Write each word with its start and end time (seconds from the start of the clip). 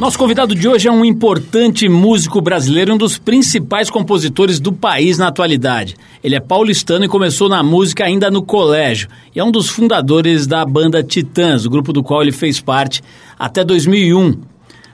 Nosso 0.00 0.16
convidado 0.16 0.54
de 0.54 0.66
hoje 0.66 0.88
é 0.88 0.90
um 0.90 1.04
importante 1.04 1.86
músico 1.86 2.40
brasileiro, 2.40 2.94
um 2.94 2.96
dos 2.96 3.18
principais 3.18 3.90
compositores 3.90 4.58
do 4.58 4.72
país 4.72 5.18
na 5.18 5.28
atualidade. 5.28 5.94
Ele 6.24 6.34
é 6.34 6.40
paulistano 6.40 7.04
e 7.04 7.08
começou 7.08 7.50
na 7.50 7.62
música 7.62 8.06
ainda 8.06 8.30
no 8.30 8.42
colégio. 8.42 9.10
E 9.36 9.38
é 9.38 9.44
um 9.44 9.50
dos 9.50 9.68
fundadores 9.68 10.46
da 10.46 10.64
banda 10.64 11.02
Titãs, 11.02 11.66
o 11.66 11.70
grupo 11.70 11.92
do 11.92 12.02
qual 12.02 12.22
ele 12.22 12.32
fez 12.32 12.62
parte 12.62 13.02
até 13.38 13.62
2001. 13.62 14.40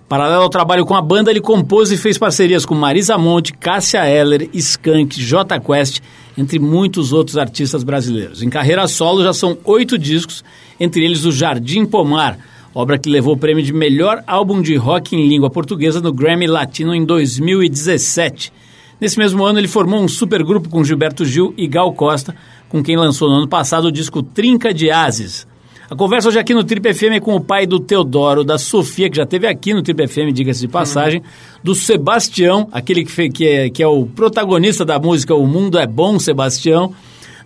Paralelo 0.09 0.43
ao 0.43 0.51
trabalho 0.51 0.85
com 0.85 0.97
a 0.97 1.01
banda, 1.01 1.31
ele 1.31 1.41
compôs 1.41 1.93
e 1.93 1.97
fez 1.97 2.19
parcerias 2.19 2.67
com 2.67 2.75
Marisa 2.75 3.17
Monte, 3.17 3.53
Cássia 3.53 4.05
Eller, 4.09 4.51
Skank, 4.53 5.23
J 5.23 5.61
Quest, 5.61 6.01
entre 6.37 6.59
muitos 6.59 7.13
outros 7.13 7.39
artistas 7.39 7.85
brasileiros. 7.85 8.43
Em 8.43 8.51
carreira 8.51 8.89
solo 8.89 9.23
já 9.23 9.33
são 9.33 9.57
oito 9.63 9.97
discos, 9.97 10.43
entre 10.81 11.05
eles 11.05 11.25
o 11.25 11.31
Jardim 11.31 11.87
Pomar, 11.87 12.37
obra 12.79 12.99
que 12.99 13.09
levou 13.09 13.33
o 13.33 13.39
prêmio 13.39 13.65
de 13.65 13.73
melhor 13.73 14.23
álbum 14.27 14.61
de 14.61 14.77
rock 14.77 15.17
em 15.17 15.27
língua 15.27 15.49
portuguesa 15.49 15.99
no 15.99 16.13
Grammy 16.13 16.47
Latino 16.47 16.95
em 16.95 17.07
2017. 17.07 18.53
Nesse 19.01 19.19
mesmo 19.19 19.43
ano, 19.47 19.59
ele 19.59 19.67
formou 19.67 19.99
um 19.99 20.07
supergrupo 20.07 20.69
com 20.69 20.85
Gilberto 20.85 21.25
Gil 21.25 21.55
e 21.57 21.67
Gal 21.67 21.91
Costa, 21.95 22.37
com 22.69 22.83
quem 22.83 22.95
lançou 22.95 23.31
no 23.31 23.37
ano 23.37 23.49
passado 23.49 23.87
o 23.87 23.93
disco 23.93 24.23
Trinca 24.23 24.75
de 24.75 24.91
Ases. 24.91 25.47
A 25.89 25.97
conversa 25.97 26.29
hoje 26.29 26.39
aqui 26.39 26.53
no 26.53 26.65
Trip 26.65 26.93
FM 26.93 27.15
é 27.15 27.21
com 27.21 27.35
o 27.35 27.41
pai 27.41 27.65
do 27.67 27.81
Teodoro, 27.81 28.45
da 28.45 28.59
Sofia, 28.59 29.09
que 29.09 29.17
já 29.17 29.25
teve 29.25 29.47
aqui 29.47 29.73
no 29.73 29.83
Trip 29.83 30.07
FM, 30.07 30.35
diga-se 30.35 30.61
de 30.61 30.69
passagem, 30.69 31.21
uhum. 31.21 31.27
do 31.65 31.75
Sebastião, 31.75 32.69
aquele 32.73 33.07
que, 33.07 33.29
que, 33.31 33.47
é, 33.47 33.71
que 33.71 33.83
é 33.83 33.87
o 33.87 34.05
protagonista 34.05 34.85
da 34.85 34.99
música 34.99 35.35
O 35.35 35.47
Mundo 35.47 35.79
é 35.79 35.87
Bom, 35.87 36.19
Sebastião, 36.19 36.93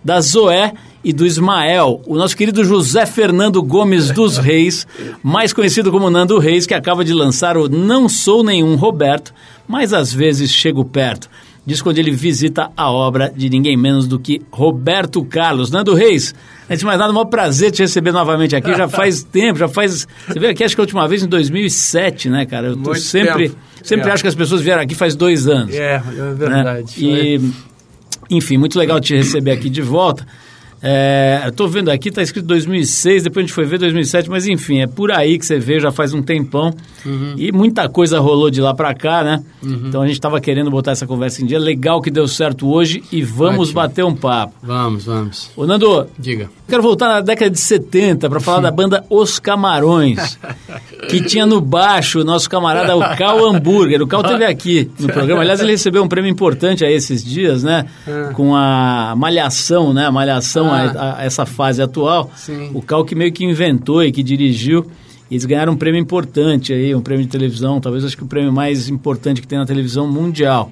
da 0.03 0.19
Zoé 0.19 0.73
e 1.03 1.11
do 1.11 1.25
Ismael, 1.25 2.01
o 2.05 2.15
nosso 2.15 2.37
querido 2.37 2.63
José 2.63 3.05
Fernando 3.05 3.61
Gomes 3.61 4.11
dos 4.11 4.37
Reis, 4.39 4.87
mais 5.23 5.51
conhecido 5.51 5.91
como 5.91 6.09
Nando 6.09 6.37
Reis, 6.37 6.67
que 6.67 6.73
acaba 6.73 7.03
de 7.03 7.13
lançar 7.13 7.57
o 7.57 7.67
Não 7.67 8.07
Sou 8.07 8.43
Nenhum 8.43 8.75
Roberto, 8.75 9.33
mas 9.67 9.93
às 9.93 10.13
vezes 10.13 10.51
chego 10.51 10.85
perto. 10.85 11.29
Diz 11.63 11.81
quando 11.81 11.99
ele 11.99 12.09
visita 12.09 12.71
a 12.75 12.91
obra 12.91 13.31
de 13.35 13.47
ninguém 13.47 13.77
menos 13.77 14.07
do 14.07 14.19
que 14.19 14.41
Roberto 14.51 15.23
Carlos. 15.23 15.69
Nando 15.69 15.93
Reis, 15.93 16.33
antes 16.65 16.79
de 16.79 16.85
mais 16.85 16.97
nada, 16.97 17.09
é 17.09 17.11
um 17.11 17.15
maior 17.15 17.25
prazer 17.25 17.71
te 17.71 17.83
receber 17.83 18.11
novamente 18.11 18.55
aqui. 18.55 18.75
Já 18.75 18.89
faz 18.89 19.21
tempo, 19.23 19.59
já 19.59 19.67
faz. 19.67 20.07
Você 20.27 20.39
veio 20.39 20.51
aqui, 20.51 20.63
acho 20.63 20.75
que 20.75 20.81
a 20.81 20.83
última 20.83 21.07
vez 21.07 21.21
em 21.21 21.27
2007, 21.27 22.29
né, 22.29 22.47
cara? 22.47 22.69
Eu 22.69 22.77
tô 22.77 22.95
sempre. 22.95 23.49
Tempo. 23.49 23.61
Sempre 23.83 24.09
é. 24.09 24.13
acho 24.13 24.23
que 24.23 24.27
as 24.27 24.35
pessoas 24.35 24.61
vieram 24.61 24.81
aqui 24.81 24.95
faz 24.95 25.15
dois 25.15 25.47
anos. 25.47 25.73
É, 25.73 25.95
é 25.95 26.33
verdade. 26.33 27.05
Né? 27.05 27.19
E, 27.23 27.51
enfim, 28.31 28.57
muito 28.57 28.79
legal 28.79 28.99
te 29.01 29.13
receber 29.13 29.51
aqui 29.51 29.69
de 29.69 29.81
volta. 29.81 30.25
É, 30.83 31.43
eu 31.45 31.51
tô 31.51 31.67
vendo 31.67 31.91
aqui, 31.91 32.09
tá 32.09 32.23
escrito 32.23 32.47
2006, 32.47 33.23
depois 33.23 33.43
a 33.43 33.47
gente 33.47 33.53
foi 33.53 33.65
ver 33.65 33.77
2007, 33.77 34.29
mas 34.29 34.47
enfim, 34.47 34.79
é 34.79 34.87
por 34.87 35.11
aí 35.11 35.37
que 35.37 35.45
você 35.45 35.59
vê, 35.59 35.79
já 35.79 35.91
faz 35.91 36.11
um 36.11 36.23
tempão. 36.23 36.73
Uhum. 37.05 37.35
E 37.37 37.51
muita 37.51 37.87
coisa 37.87 38.19
rolou 38.19 38.49
de 38.49 38.61
lá 38.61 38.73
para 38.73 38.93
cá, 38.95 39.23
né? 39.23 39.43
Uhum. 39.61 39.83
Então 39.87 40.01
a 40.01 40.07
gente 40.07 40.19
tava 40.19 40.41
querendo 40.41 40.71
botar 40.71 40.91
essa 40.91 41.05
conversa 41.05 41.43
em 41.43 41.45
dia. 41.45 41.59
Legal 41.59 42.01
que 42.01 42.09
deu 42.09 42.27
certo 42.27 42.67
hoje 42.67 43.03
e 43.11 43.21
vamos 43.21 43.69
Ótimo. 43.69 43.75
bater 43.75 44.03
um 44.03 44.15
papo. 44.15 44.53
Vamos, 44.63 45.05
vamos. 45.05 45.51
Ô 45.55 45.67
Nando, 45.67 46.07
diga. 46.17 46.49
Quero 46.67 46.81
voltar 46.81 47.09
na 47.09 47.21
década 47.21 47.51
de 47.51 47.59
70 47.59 48.29
para 48.29 48.39
falar 48.39 48.61
da 48.61 48.71
banda 48.71 49.05
Os 49.09 49.37
Camarões, 49.37 50.39
que 51.09 51.21
tinha 51.21 51.45
no 51.45 51.61
baixo 51.61 52.21
o 52.21 52.23
nosso 52.23 52.49
camarada 52.49 52.95
o 52.95 53.17
Cal 53.17 53.45
Hambúrguer. 53.45 54.01
O 54.01 54.07
Cal 54.07 54.23
teve 54.23 54.45
aqui 54.45 54.89
no 54.99 55.07
programa. 55.07 55.41
Aliás, 55.41 55.59
ele 55.59 55.73
recebeu 55.73 56.03
um 56.03 56.07
prêmio 56.07 56.31
importante 56.31 56.83
a 56.83 56.89
esses 56.89 57.23
dias, 57.23 57.61
né? 57.61 57.85
Ah. 58.07 58.31
Com 58.33 58.55
a 58.55 59.13
Malhação, 59.15 59.93
né? 59.93 60.05
A 60.05 60.11
Malhação 60.11 60.70
a, 60.71 61.17
a, 61.17 61.23
essa 61.23 61.45
fase 61.45 61.81
atual, 61.81 62.31
Sim. 62.35 62.71
o 62.73 62.81
Cal 62.81 63.03
que 63.05 63.15
meio 63.15 63.31
que 63.31 63.43
inventou 63.43 64.03
e 64.03 64.11
que 64.11 64.23
dirigiu. 64.23 64.85
eles 65.29 65.45
ganharam 65.45 65.73
um 65.73 65.77
prêmio 65.77 65.99
importante 65.99 66.73
aí, 66.73 66.93
um 66.93 67.01
prêmio 67.01 67.25
de 67.25 67.31
televisão, 67.31 67.79
talvez 67.79 68.03
acho 68.03 68.17
que 68.17 68.23
o 68.23 68.27
prêmio 68.27 68.51
mais 68.51 68.89
importante 68.89 69.41
que 69.41 69.47
tem 69.47 69.57
na 69.59 69.65
televisão 69.65 70.07
mundial. 70.07 70.71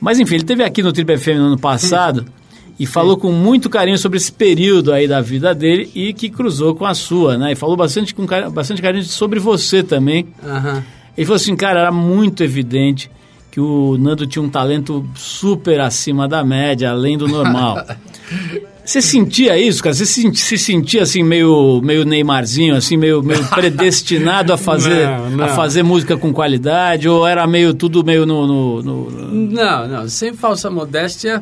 Mas 0.00 0.18
enfim, 0.18 0.36
ele 0.36 0.44
teve 0.44 0.62
aqui 0.64 0.82
no 0.82 0.92
Triple 0.92 1.18
FM 1.18 1.36
no 1.36 1.46
ano 1.46 1.58
passado 1.58 2.24
e 2.78 2.86
falou 2.86 3.16
com 3.16 3.30
muito 3.30 3.68
carinho 3.68 3.98
sobre 3.98 4.16
esse 4.16 4.32
período 4.32 4.92
aí 4.92 5.06
da 5.06 5.20
vida 5.20 5.54
dele 5.54 5.90
e 5.94 6.14
que 6.14 6.30
cruzou 6.30 6.74
com 6.74 6.86
a 6.86 6.94
sua, 6.94 7.36
né? 7.36 7.52
E 7.52 7.54
falou 7.54 7.76
bastante 7.76 8.14
com 8.14 8.24
bastante 8.52 8.80
carinho 8.80 9.04
sobre 9.04 9.38
você 9.38 9.82
também. 9.82 10.26
Uhum. 10.42 10.82
Ele 11.16 11.26
falou 11.26 11.36
assim, 11.36 11.54
cara, 11.54 11.80
era 11.80 11.92
muito 11.92 12.42
evidente 12.42 13.10
que 13.50 13.60
o 13.60 13.96
Nando 13.98 14.26
tinha 14.26 14.42
um 14.42 14.48
talento 14.48 15.04
super 15.14 15.80
acima 15.80 16.28
da 16.28 16.44
média, 16.44 16.90
além 16.90 17.18
do 17.18 17.26
normal. 17.26 17.84
Você 18.84 19.00
sentia 19.00 19.56
isso, 19.56 19.82
cara? 19.82 19.94
Você 19.94 20.04
se, 20.04 20.34
se 20.34 20.58
sentia 20.58 21.02
assim 21.02 21.22
meio, 21.22 21.80
meio 21.80 22.04
Neymarzinho, 22.04 22.74
assim 22.74 22.96
meio, 22.96 23.22
meio 23.22 23.46
predestinado 23.50 24.52
a 24.52 24.56
fazer 24.56 25.06
não, 25.06 25.30
não. 25.30 25.44
a 25.44 25.48
fazer 25.48 25.84
música 25.84 26.16
com 26.16 26.32
qualidade 26.32 27.08
ou 27.08 27.24
era 27.24 27.46
meio 27.46 27.72
tudo 27.72 28.02
meio 28.02 28.26
no, 28.26 28.46
no, 28.46 28.82
no, 28.82 29.10
Não, 29.30 29.86
não, 29.86 30.08
sem 30.08 30.32
falsa 30.32 30.68
modéstia, 30.68 31.40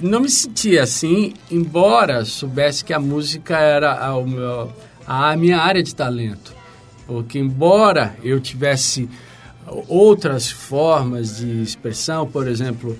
não 0.00 0.20
me 0.20 0.28
sentia 0.28 0.82
assim, 0.82 1.32
embora 1.48 2.24
soubesse 2.24 2.84
que 2.84 2.92
a 2.92 2.98
música 2.98 3.56
era 3.58 3.92
a, 3.92 5.30
a 5.30 5.36
minha 5.36 5.58
área 5.58 5.82
de 5.82 5.94
talento. 5.94 6.52
Porque 7.06 7.38
embora 7.38 8.16
eu 8.22 8.40
tivesse 8.40 9.08
outras 9.88 10.50
formas 10.50 11.38
de 11.38 11.62
expressão, 11.62 12.26
por 12.26 12.48
exemplo, 12.48 12.96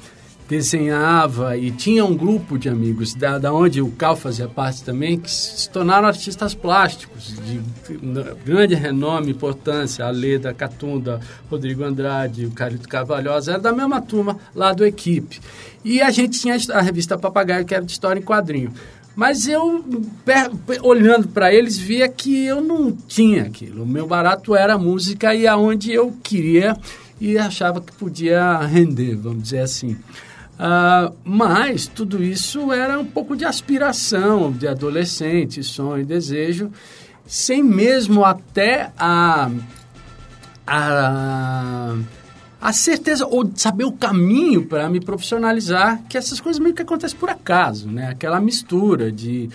desenhava 0.50 1.56
e 1.56 1.70
tinha 1.70 2.04
um 2.04 2.16
grupo 2.16 2.58
de 2.58 2.68
amigos, 2.68 3.14
da, 3.14 3.38
da 3.38 3.52
onde 3.52 3.80
o 3.80 3.88
Cal 3.92 4.16
fazia 4.16 4.48
parte 4.48 4.82
também, 4.82 5.16
que 5.16 5.30
se 5.30 5.70
tornaram 5.70 6.08
artistas 6.08 6.54
plásticos 6.54 7.36
de 7.44 7.60
grande 8.44 8.74
renome 8.74 9.28
e 9.28 9.30
importância. 9.30 10.04
A 10.04 10.10
Leda 10.10 10.52
Catunda, 10.52 11.20
Rodrigo 11.48 11.84
Andrade, 11.84 12.46
o 12.46 12.50
Carlito 12.50 12.88
Carvalhosa, 12.88 13.52
era 13.52 13.60
da 13.60 13.72
mesma 13.72 14.00
turma 14.00 14.38
lá 14.52 14.72
do 14.72 14.84
Equipe. 14.84 15.40
E 15.84 16.02
a 16.02 16.10
gente 16.10 16.40
tinha 16.40 16.56
a 16.72 16.80
revista 16.80 17.16
Papagaio, 17.16 17.64
que 17.64 17.74
era 17.74 17.84
de 17.84 17.92
história 17.92 18.18
em 18.18 18.24
quadrinho. 18.24 18.72
Mas 19.20 19.46
eu, 19.46 19.84
olhando 20.82 21.28
para 21.28 21.52
eles, 21.52 21.76
via 21.76 22.08
que 22.08 22.46
eu 22.46 22.62
não 22.62 22.90
tinha 22.90 23.42
aquilo. 23.42 23.82
O 23.82 23.86
meu 23.86 24.06
barato 24.06 24.56
era 24.56 24.76
a 24.76 24.78
música 24.78 25.34
e 25.34 25.46
aonde 25.46 25.92
eu 25.92 26.16
queria 26.22 26.74
e 27.20 27.36
achava 27.36 27.82
que 27.82 27.92
podia 27.92 28.60
render, 28.60 29.16
vamos 29.16 29.42
dizer 29.42 29.58
assim. 29.58 29.90
Uh, 29.92 31.14
mas 31.22 31.86
tudo 31.86 32.24
isso 32.24 32.72
era 32.72 32.98
um 32.98 33.04
pouco 33.04 33.36
de 33.36 33.44
aspiração 33.44 34.50
de 34.50 34.66
adolescente, 34.66 35.62
sonho, 35.62 36.06
desejo, 36.06 36.72
sem 37.26 37.62
mesmo 37.62 38.24
até 38.24 38.90
a, 38.98 39.50
a, 40.66 41.94
a 42.60 42.72
certeza 42.72 43.26
ou 43.26 43.50
saber 43.54 43.84
o 43.84 43.92
caminho 43.92 44.66
para 44.66 44.88
me 44.88 45.00
profissionalizar, 45.00 46.02
que 46.08 46.18
essas 46.18 46.40
coisas 46.40 46.60
meio 46.60 46.74
que 46.74 46.82
acontecem 46.82 47.18
por 47.18 47.30
acaso, 47.30 47.88
né? 47.88 48.08
Aquela 48.08 48.40
mistura 48.40 49.10
de, 49.10 49.48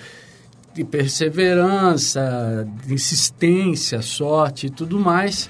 de 0.74 0.84
perseverança, 0.84 2.68
de 2.86 2.94
insistência, 2.94 4.02
sorte 4.02 4.68
e 4.68 4.70
tudo 4.70 5.00
mais 5.00 5.50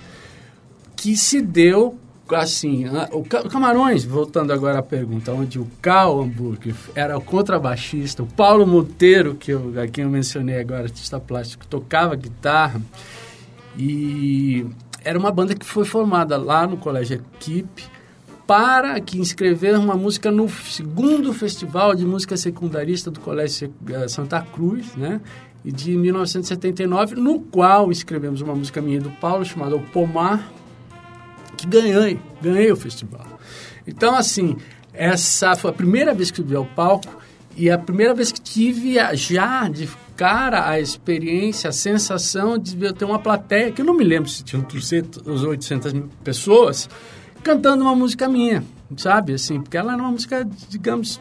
que 0.96 1.16
se 1.16 1.42
deu 1.42 2.00
assim, 2.34 2.86
o 3.12 3.24
Camarões, 3.24 4.04
voltando 4.04 4.52
agora 4.52 4.80
à 4.80 4.82
pergunta, 4.82 5.32
onde 5.32 5.60
o 5.60 5.68
Cal 5.80 6.20
Hamburg 6.20 6.74
era 6.96 7.16
o 7.16 7.22
contrabaixista, 7.22 8.24
o 8.24 8.26
Paulo 8.26 8.66
Monteiro, 8.66 9.36
que 9.36 9.52
eu, 9.52 9.72
a 9.80 9.88
quem 9.88 10.06
eu 10.06 10.10
mencionei 10.10 10.60
agora, 10.60 10.84
artista 10.84 11.20
plástico, 11.20 11.68
tocava 11.68 12.16
guitarra, 12.16 12.82
e 13.78 14.66
era 15.06 15.18
uma 15.18 15.32
banda 15.32 15.54
que 15.54 15.66
foi 15.66 15.86
formada 15.86 16.36
lá 16.36 16.66
no 16.66 16.78
Colégio 16.78 17.24
Equipe 17.38 17.84
para 18.48 19.00
que 19.00 19.20
inscrever 19.20 19.78
uma 19.78 19.96
música 19.96 20.32
no 20.32 20.50
segundo 20.50 21.32
festival 21.32 21.96
de 21.96 22.06
música 22.06 22.36
secundarista 22.36 23.12
do 23.12 23.20
Colégio 23.20 23.72
eh, 23.90 24.08
Santa 24.08 24.42
Cruz, 24.42 24.96
né? 24.96 25.22
De 25.64 25.96
1979, 25.96 27.16
no 27.16 27.40
qual 27.40 27.92
escrevemos 27.92 28.42
uma 28.42 28.54
música 28.54 28.82
minha 28.82 29.00
do 29.00 29.10
Paulo 29.12 29.46
chamada 29.46 29.76
O 29.76 29.82
Pomar, 29.82 30.52
que 31.58 31.66
ganhei, 31.66 32.20
ganhei 32.42 32.72
o 32.72 32.76
festival. 32.76 33.26
Então, 33.88 34.16
assim, 34.16 34.58
essa 34.94 35.56
foi 35.56 35.72
a 35.72 35.74
primeira 35.74 36.14
vez 36.14 36.30
que 36.30 36.38
subi 36.38 36.56
ao 36.56 36.66
palco 36.66 37.18
e 37.58 37.70
a 37.70 37.78
primeira 37.78 38.14
vez 38.14 38.32
que 38.32 38.42
tive 38.42 38.98
já 39.16 39.68
de 39.68 39.88
cara 40.16 40.70
a 40.70 40.80
experiência, 40.80 41.70
a 41.70 41.74
sensação 41.74 42.58
de 42.58 42.94
ter 42.94 43.06
uma 43.06 43.20
plateia, 43.20 43.72
que 43.72 43.82
eu 43.82 43.86
não 43.86 43.94
me 43.94 44.04
lembro 44.04 44.30
se 44.30 44.44
tinha 44.44 44.62
300 44.62 45.44
ou 45.44 45.50
800 45.50 45.94
mil 45.94 46.10
pessoas, 46.24 46.90
cantando 47.44 47.84
uma 47.84 47.96
música 47.96 48.28
minha, 48.28 48.64
sabe? 48.98 49.34
Assim, 49.34 49.62
porque 49.62 49.78
ela 49.78 49.94
era 49.94 50.02
uma 50.02 50.12
música, 50.12 50.48
digamos, 50.70 51.20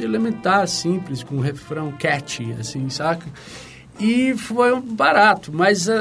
elementar, 0.00 0.66
simples, 0.66 1.22
com 1.22 1.36
um 1.36 1.40
refrão 1.40 1.92
catchy, 1.92 2.52
assim, 2.58 2.88
saca? 2.88 3.26
E 4.00 4.34
foi 4.36 4.78
barato, 4.80 5.52
mas 5.52 5.88
uh, 5.88 5.92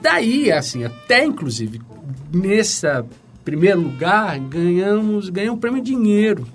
daí, 0.00 0.50
assim, 0.50 0.84
até 0.84 1.24
inclusive 1.24 1.80
nesse 2.32 2.86
primeiro 3.44 3.80
lugar, 3.80 4.38
ganhamos, 4.38 5.28
ganhei 5.28 5.50
um 5.50 5.58
prêmio 5.58 5.82
dinheiro 5.82 6.46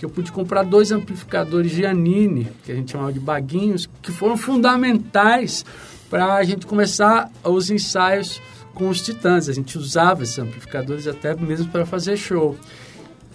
que 0.00 0.06
eu 0.06 0.08
pude 0.08 0.32
comprar 0.32 0.62
dois 0.62 0.90
amplificadores 0.90 1.72
de 1.72 1.84
Anine, 1.84 2.48
que 2.64 2.72
a 2.72 2.74
gente 2.74 2.92
chamava 2.92 3.12
de 3.12 3.20
baguinhos, 3.20 3.86
que 4.00 4.10
foram 4.10 4.34
fundamentais 4.34 5.62
para 6.08 6.36
a 6.36 6.42
gente 6.42 6.64
começar 6.64 7.30
os 7.44 7.70
ensaios 7.70 8.40
com 8.72 8.88
os 8.88 9.02
Titãs. 9.02 9.46
A 9.46 9.52
gente 9.52 9.76
usava 9.76 10.22
esses 10.22 10.38
amplificadores 10.38 11.06
até 11.06 11.36
mesmo 11.36 11.68
para 11.68 11.84
fazer 11.84 12.16
show. 12.16 12.56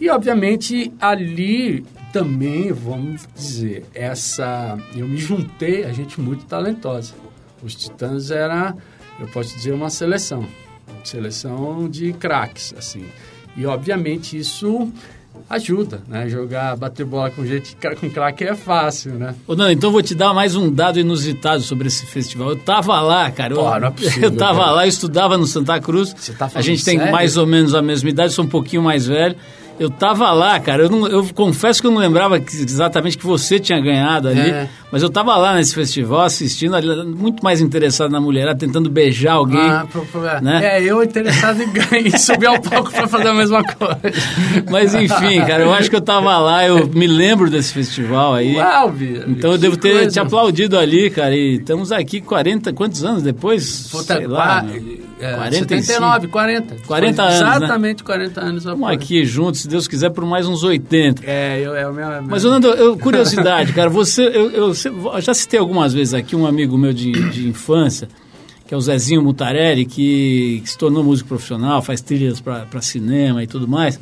E, 0.01 0.09
obviamente, 0.09 0.91
ali 1.00 1.85
também, 2.12 2.71
vamos 2.73 3.27
dizer, 3.35 3.85
essa... 3.94 4.75
Eu 4.95 5.07
me 5.07 5.17
juntei 5.17 5.83
a 5.83 5.94
gente 5.94 6.19
muito 6.19 6.45
talentosa. 6.45 7.13
Os 7.62 7.75
Titãs 7.75 8.31
era, 8.31 8.75
eu 9.19 9.27
posso 9.27 9.56
dizer, 9.56 9.71
uma 9.71 9.91
seleção. 9.91 10.44
Seleção 11.03 11.88
de 11.88 12.12
craques, 12.13 12.73
assim. 12.75 13.06
E, 13.56 13.67
obviamente, 13.67 14.35
isso 14.35 14.91
ajuda, 15.50 16.02
né? 16.08 16.28
Jogar, 16.30 16.76
bater 16.76 17.06
bola 17.06 17.30
com 17.30 17.46
gente 17.46 17.76
com 18.00 18.10
craque 18.10 18.44
é 18.44 18.56
fácil, 18.56 19.14
né? 19.14 19.36
Ô, 19.48 19.54
então 19.70 19.92
vou 19.92 20.02
te 20.02 20.16
dar 20.16 20.34
mais 20.34 20.56
um 20.56 20.72
dado 20.72 21.00
inusitado 21.00 21.62
sobre 21.62 21.88
esse 21.88 22.06
festival. 22.06 22.50
Eu 22.50 22.56
tava 22.56 23.00
lá, 23.02 23.30
cara. 23.32 23.54
Eu, 23.54 23.58
Pô, 23.58 23.80
não 23.80 23.88
é 23.88 23.92
possível, 23.92 24.30
eu 24.30 24.36
tava 24.36 24.60
cara. 24.60 24.72
lá, 24.72 24.86
eu 24.86 24.90
estudava 24.90 25.38
no 25.38 25.46
Santa 25.46 25.80
Cruz. 25.80 26.16
Você 26.18 26.34
tá 26.34 26.46
a 26.46 26.50
falando 26.50 26.66
gente 26.66 26.84
tem 26.84 26.98
sério? 26.98 27.14
mais 27.14 27.38
ou 27.38 27.46
menos 27.46 27.76
a 27.76 27.82
mesma 27.82 28.10
idade, 28.10 28.34
sou 28.34 28.46
um 28.46 28.50
pouquinho 28.50 28.82
mais 28.82 29.06
velho. 29.06 29.36
Eu 29.77 29.89
tava 29.89 30.31
lá, 30.31 30.57
cara. 30.60 30.83
Eu, 30.83 30.89
não- 30.89 31.07
eu 31.07 31.27
confesso 31.33 31.81
que 31.81 31.88
eu 31.88 31.92
não 31.92 31.98
lembrava 32.00 32.39
que- 32.39 32.56
exatamente 32.56 33.18
que 33.18 33.25
você 33.25 33.60
tinha 33.60 33.80
ganhado 33.80 34.30
ali, 34.30 34.39
É. 34.39 34.69
mas 34.92 35.04
eu 35.04 35.10
tava 35.10 35.36
lá 35.36 35.54
nesse 35.56 35.75
festival 35.75 36.22
assistindo, 36.22 36.75
ali, 36.75 36.88
muito 37.06 37.44
mais 37.44 37.60
interessado 37.60 38.10
na 38.10 38.22
mulherada, 38.22 38.57
tentando 38.57 38.89
beijar 38.89 39.33
alguém. 39.33 39.60
Ah, 39.60 39.86
é. 40.38 40.42
né? 40.42 40.77
É, 40.77 40.83
eu 40.83 41.04
interessado 41.04 41.62
em 41.62 41.69
ganhar, 41.72 42.07
em 42.07 42.18
subir 42.18 42.45
ao 42.48 42.60
palco 42.62 42.89
para 42.92 43.07
fazer 43.07 43.27
a 43.27 43.33
mesma 43.33 43.63
coisa. 43.63 44.01
Mas 44.72 44.94
enfim, 44.95 45.42
cara, 45.45 45.63
eu 45.63 45.74
acho 45.74 45.89
que 45.89 45.95
eu 45.95 46.01
tava 46.01 46.38
lá, 46.38 46.66
eu 46.66 46.88
me 46.88 47.06
lembro 47.07 47.50
desse 47.50 47.74
festival 47.74 48.33
aí. 48.33 48.56
Uau, 48.56 48.92
Bia. 48.92 49.25
Então 49.27 49.51
eu 49.51 49.57
devo 49.57 49.75
ter 49.75 49.92
coisa. 49.94 50.10
te 50.12 50.19
aplaudido 50.19 50.77
ali, 50.77 51.10
cara. 51.10 51.36
E 51.36 51.56
estamos 51.56 51.92
aqui 51.92 52.22
40, 52.22 52.72
quantos 52.72 53.04
anos 53.04 53.24
depois? 53.24 53.89
Puta, 53.92 54.16
Sei 54.16 54.25
lá. 54.27 54.62
né? 54.63 54.80
É, 55.19 55.33
45. 55.33 55.83
79, 55.83 56.27
40. 56.27 56.75
40 56.85 57.15
Foi 57.15 57.25
anos, 57.25 57.39
né? 57.39 57.56
Exatamente 57.56 58.03
40 58.03 58.41
anos. 58.41 58.67
Após. 58.67 58.95
aqui 58.95 59.25
juntos, 59.25 59.62
se 59.62 59.67
Deus 59.67 59.88
quiser, 59.88 60.09
por 60.09 60.25
mais 60.25 60.47
uns 60.47 60.63
80. 60.63 61.23
É, 61.25 61.62
eu, 61.62 61.75
é 61.75 61.88
o 61.88 61.94
meu... 61.94 62.06
Mas, 62.23 62.44
Nando, 62.44 62.67
eu, 62.67 62.97
curiosidade, 62.97 63.71
cara, 63.73 63.89
você, 63.89 64.23
eu, 64.23 64.51
eu 64.51 64.73
eu 64.73 65.21
já 65.21 65.33
citei 65.33 65.59
algumas 65.59 65.94
vezes 65.94 66.13
aqui 66.13 66.35
um 66.35 66.45
amigo 66.45 66.77
meu 66.77 66.91
de, 66.91 67.12
de 67.29 67.47
infância, 67.47 68.07
que 68.67 68.73
é 68.73 68.77
o 68.77 68.81
Zezinho 68.81 69.21
Mutarelli, 69.21 69.85
que, 69.85 70.62
que 70.63 70.69
se 70.69 70.77
tornou 70.77 71.03
músico 71.03 71.29
profissional, 71.29 71.81
faz 71.81 72.01
trilhas 72.01 72.41
para 72.41 72.81
cinema 72.81 73.44
e 73.44 73.47
tudo 73.47 73.67
mais. 73.67 74.00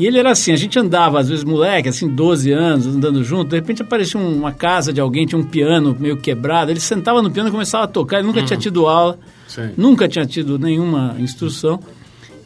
E 0.00 0.06
ele 0.06 0.18
era 0.18 0.30
assim, 0.30 0.50
a 0.50 0.56
gente 0.56 0.78
andava, 0.78 1.20
às 1.20 1.28
vezes, 1.28 1.44
moleque, 1.44 1.86
assim, 1.86 2.08
12 2.08 2.50
anos, 2.50 2.86
andando 2.86 3.22
junto, 3.22 3.50
de 3.50 3.56
repente 3.56 3.82
aparecia 3.82 4.18
um, 4.18 4.34
uma 4.34 4.50
casa 4.50 4.94
de 4.94 4.98
alguém, 4.98 5.26
tinha 5.26 5.38
um 5.38 5.44
piano 5.44 5.94
meio 6.00 6.16
quebrado, 6.16 6.70
ele 6.70 6.80
sentava 6.80 7.20
no 7.20 7.30
piano 7.30 7.50
e 7.50 7.52
começava 7.52 7.84
a 7.84 7.86
tocar, 7.86 8.16
ele 8.16 8.26
nunca 8.26 8.42
tinha 8.42 8.58
tido 8.58 8.86
aula, 8.86 9.18
Sim. 9.46 9.72
nunca 9.76 10.08
tinha 10.08 10.24
tido 10.24 10.58
nenhuma 10.58 11.16
instrução, 11.18 11.78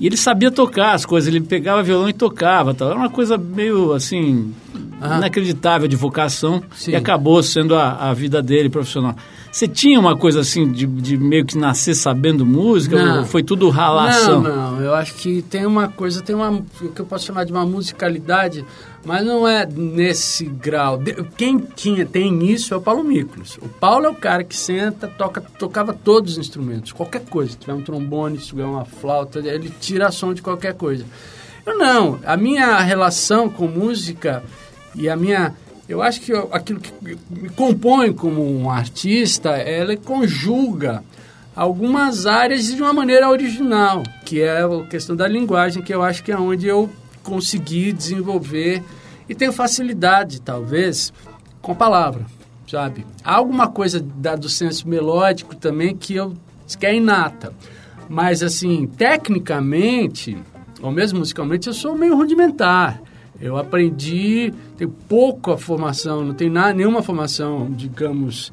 e 0.01 0.07
ele 0.09 0.17
sabia 0.17 0.51
tocar 0.51 0.95
as 0.95 1.07
coisas, 1.07 1.33
ele 1.33 1.41
pegava 1.41 1.81
violão 1.81 2.09
e 2.09 2.13
tocava, 2.13 2.75
tal. 2.75 2.89
era 2.91 2.99
uma 2.99 3.09
coisa 3.09 3.39
meio, 3.39 3.93
assim, 3.93 4.53
Aham. 5.01 5.19
inacreditável 5.19 5.87
de 5.87 5.95
vocação, 5.95 6.61
Sim. 6.75 6.91
e 6.91 6.97
acabou 6.97 7.41
sendo 7.41 7.77
a, 7.77 8.11
a 8.11 8.13
vida 8.13 8.43
dele 8.43 8.69
profissional. 8.69 9.15
Você 9.55 9.69
tinha 9.69 10.01
uma 10.01 10.17
coisa 10.17 10.41
assim, 10.41 10.73
de, 10.73 10.85
de 10.85 11.17
meio 11.17 11.45
que 11.45 11.57
nascer 11.57 11.95
sabendo 11.95 12.45
música, 12.45 13.01
Não. 13.01 13.21
ou 13.21 13.25
foi 13.25 13.41
tudo 13.41 13.71
ralação? 13.71 14.43
Não, 14.43 14.73
não. 14.73 14.83
Eu 14.83 14.93
acho 14.93 15.15
que 15.15 15.43
tem 15.43 15.65
uma 15.65 15.87
coisa, 15.87 16.21
tem 16.21 16.35
uma, 16.35 16.51
o 16.51 16.89
que 16.89 17.01
eu 17.01 17.07
posso 17.07 17.25
chamar 17.25 17.45
de 17.45 17.53
uma 17.53 17.65
musicalidade, 17.65 18.65
mas 19.05 19.25
não 19.25 19.47
é 19.47 19.65
nesse 19.65 20.45
grau. 20.45 21.01
Quem 21.37 21.57
tinha, 21.57 22.05
tem 22.05 22.51
isso 22.51 22.75
é 22.75 22.77
o 22.77 22.81
Paulo 22.81 23.05
Miklos. 23.05 23.57
O 23.63 23.69
Paulo 23.69 24.07
é 24.07 24.09
o 24.09 24.15
cara 24.17 24.43
que 24.43 24.57
senta, 24.57 25.07
toca, 25.07 25.41
tocava 25.41 25.93
todos 25.93 26.33
os 26.33 26.39
instrumentos, 26.39 26.91
qualquer 26.91 27.25
coisa. 27.25 27.53
Se 27.53 27.59
tiver 27.59 27.75
um 27.75 27.83
trombone, 27.83 28.41
se 28.41 28.49
tiver 28.49 28.65
uma 28.65 28.85
flauta, 28.85 29.39
ele 29.39 29.73
tira 29.81 30.11
som 30.11 30.35
de 30.35 30.43
qualquer 30.43 30.75
coisa. 30.75 31.07
Eu 31.65 31.79
não. 31.79 32.19
A 32.27 32.37
minha 32.37 32.81
relação 32.81 33.49
com 33.49 33.69
música 33.69 34.43
e 34.97 35.09
a 35.09 35.15
minha 35.15 35.55
eu 35.89 36.03
acho 36.03 36.21
que 36.21 36.33
aquilo 36.51 36.81
que 36.81 36.93
me 37.31 37.49
compõe 37.51 38.13
como 38.13 38.43
um 38.43 38.71
artista, 38.71 39.51
ela 39.51 39.97
conjuga 39.97 41.03
algumas 41.55 42.27
áreas 42.27 42.67
de 42.67 42.83
uma 42.83 42.93
maneira 42.93 43.29
original, 43.29 44.03
que 44.25 44.41
é 44.41 44.63
a 44.63 44.87
questão 44.89 45.15
da 45.15 45.29
linguagem, 45.29 45.83
que 45.83 45.95
eu 45.95 46.03
acho 46.03 46.25
que 46.25 46.33
é 46.33 46.39
onde 46.39 46.67
eu 46.67 46.91
consegui 47.23 47.93
desenvolver 47.93 48.83
e 49.29 49.35
tenho 49.35 49.53
facilidade, 49.53 50.41
talvez, 50.41 51.13
com 51.63 51.73
a 51.73 51.75
palavra, 51.75 52.27
sabe? 52.71 53.07
Há 53.23 53.35
alguma 53.35 53.69
coisa 53.69 54.01
da, 54.01 54.37
do 54.37 54.49
senso 54.49 54.89
melódico 54.89 55.55
também 55.55 55.97
que 55.97 56.15
eu 56.15 56.35
que 56.79 56.87
é 56.87 56.95
inata. 56.95 57.53
Mas, 58.09 58.43
assim, 58.43 58.87
tecnicamente, 58.87 60.37
ou 60.83 60.91
mesmo 60.91 61.19
musicalmente, 61.19 61.69
eu 61.69 61.75
sou 61.75 61.95
meio 61.95 62.17
rudimentar. 62.17 63.01
Eu 63.41 63.57
aprendi, 63.57 64.53
tenho 64.77 64.91
pouca 64.91 65.57
formação, 65.57 66.25
não 66.25 66.35
tenho 66.35 66.53
nada, 66.53 66.73
nenhuma 66.73 67.03
formação, 67.03 67.71
digamos, 67.71 68.53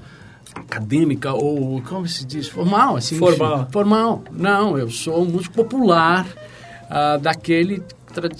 acadêmica 0.56 1.34
ou, 1.34 1.82
como 1.84 2.08
se 2.08 2.26
diz, 2.26 2.48
formal, 2.48 2.96
assim. 2.98 3.18
Formal. 3.18 3.68
Formal. 3.72 4.24
Não, 4.32 4.78
eu 4.78 4.90
sou 4.90 5.22
um 5.22 5.26
músico 5.26 5.54
popular, 5.56 6.28
ah, 6.90 7.18
daquele 7.18 7.82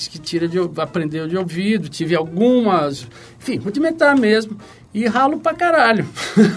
que 0.10 0.20
tira 0.20 0.50
de, 0.50 0.58
aprendeu 0.78 1.28
de 1.30 1.38
ouvido, 1.38 1.88
tive 1.88 2.14
algumas, 2.16 3.08
enfim, 3.40 3.58
rudimentar 3.58 4.18
mesmo. 4.20 4.58
E 4.94 5.08
ralo 5.08 5.40
pra 5.40 5.54
caralho. 5.54 6.06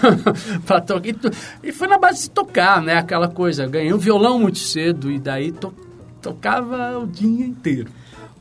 pra 0.65 0.81
to- 0.81 0.99
e, 1.01 1.13
tu- 1.13 1.31
e 1.63 1.71
foi 1.71 1.87
na 1.87 1.97
base 1.97 2.23
de 2.23 2.29
tocar, 2.31 2.81
né? 2.81 2.97
Aquela 2.97 3.29
coisa. 3.29 3.65
Ganhei 3.65 3.93
um 3.93 3.97
violão 3.97 4.37
muito 4.37 4.57
cedo 4.57 5.09
e 5.09 5.17
daí 5.17 5.53
to- 5.53 5.73
tocava 6.21 6.97
o 6.99 7.07
dia 7.07 7.45
inteiro. 7.45 7.89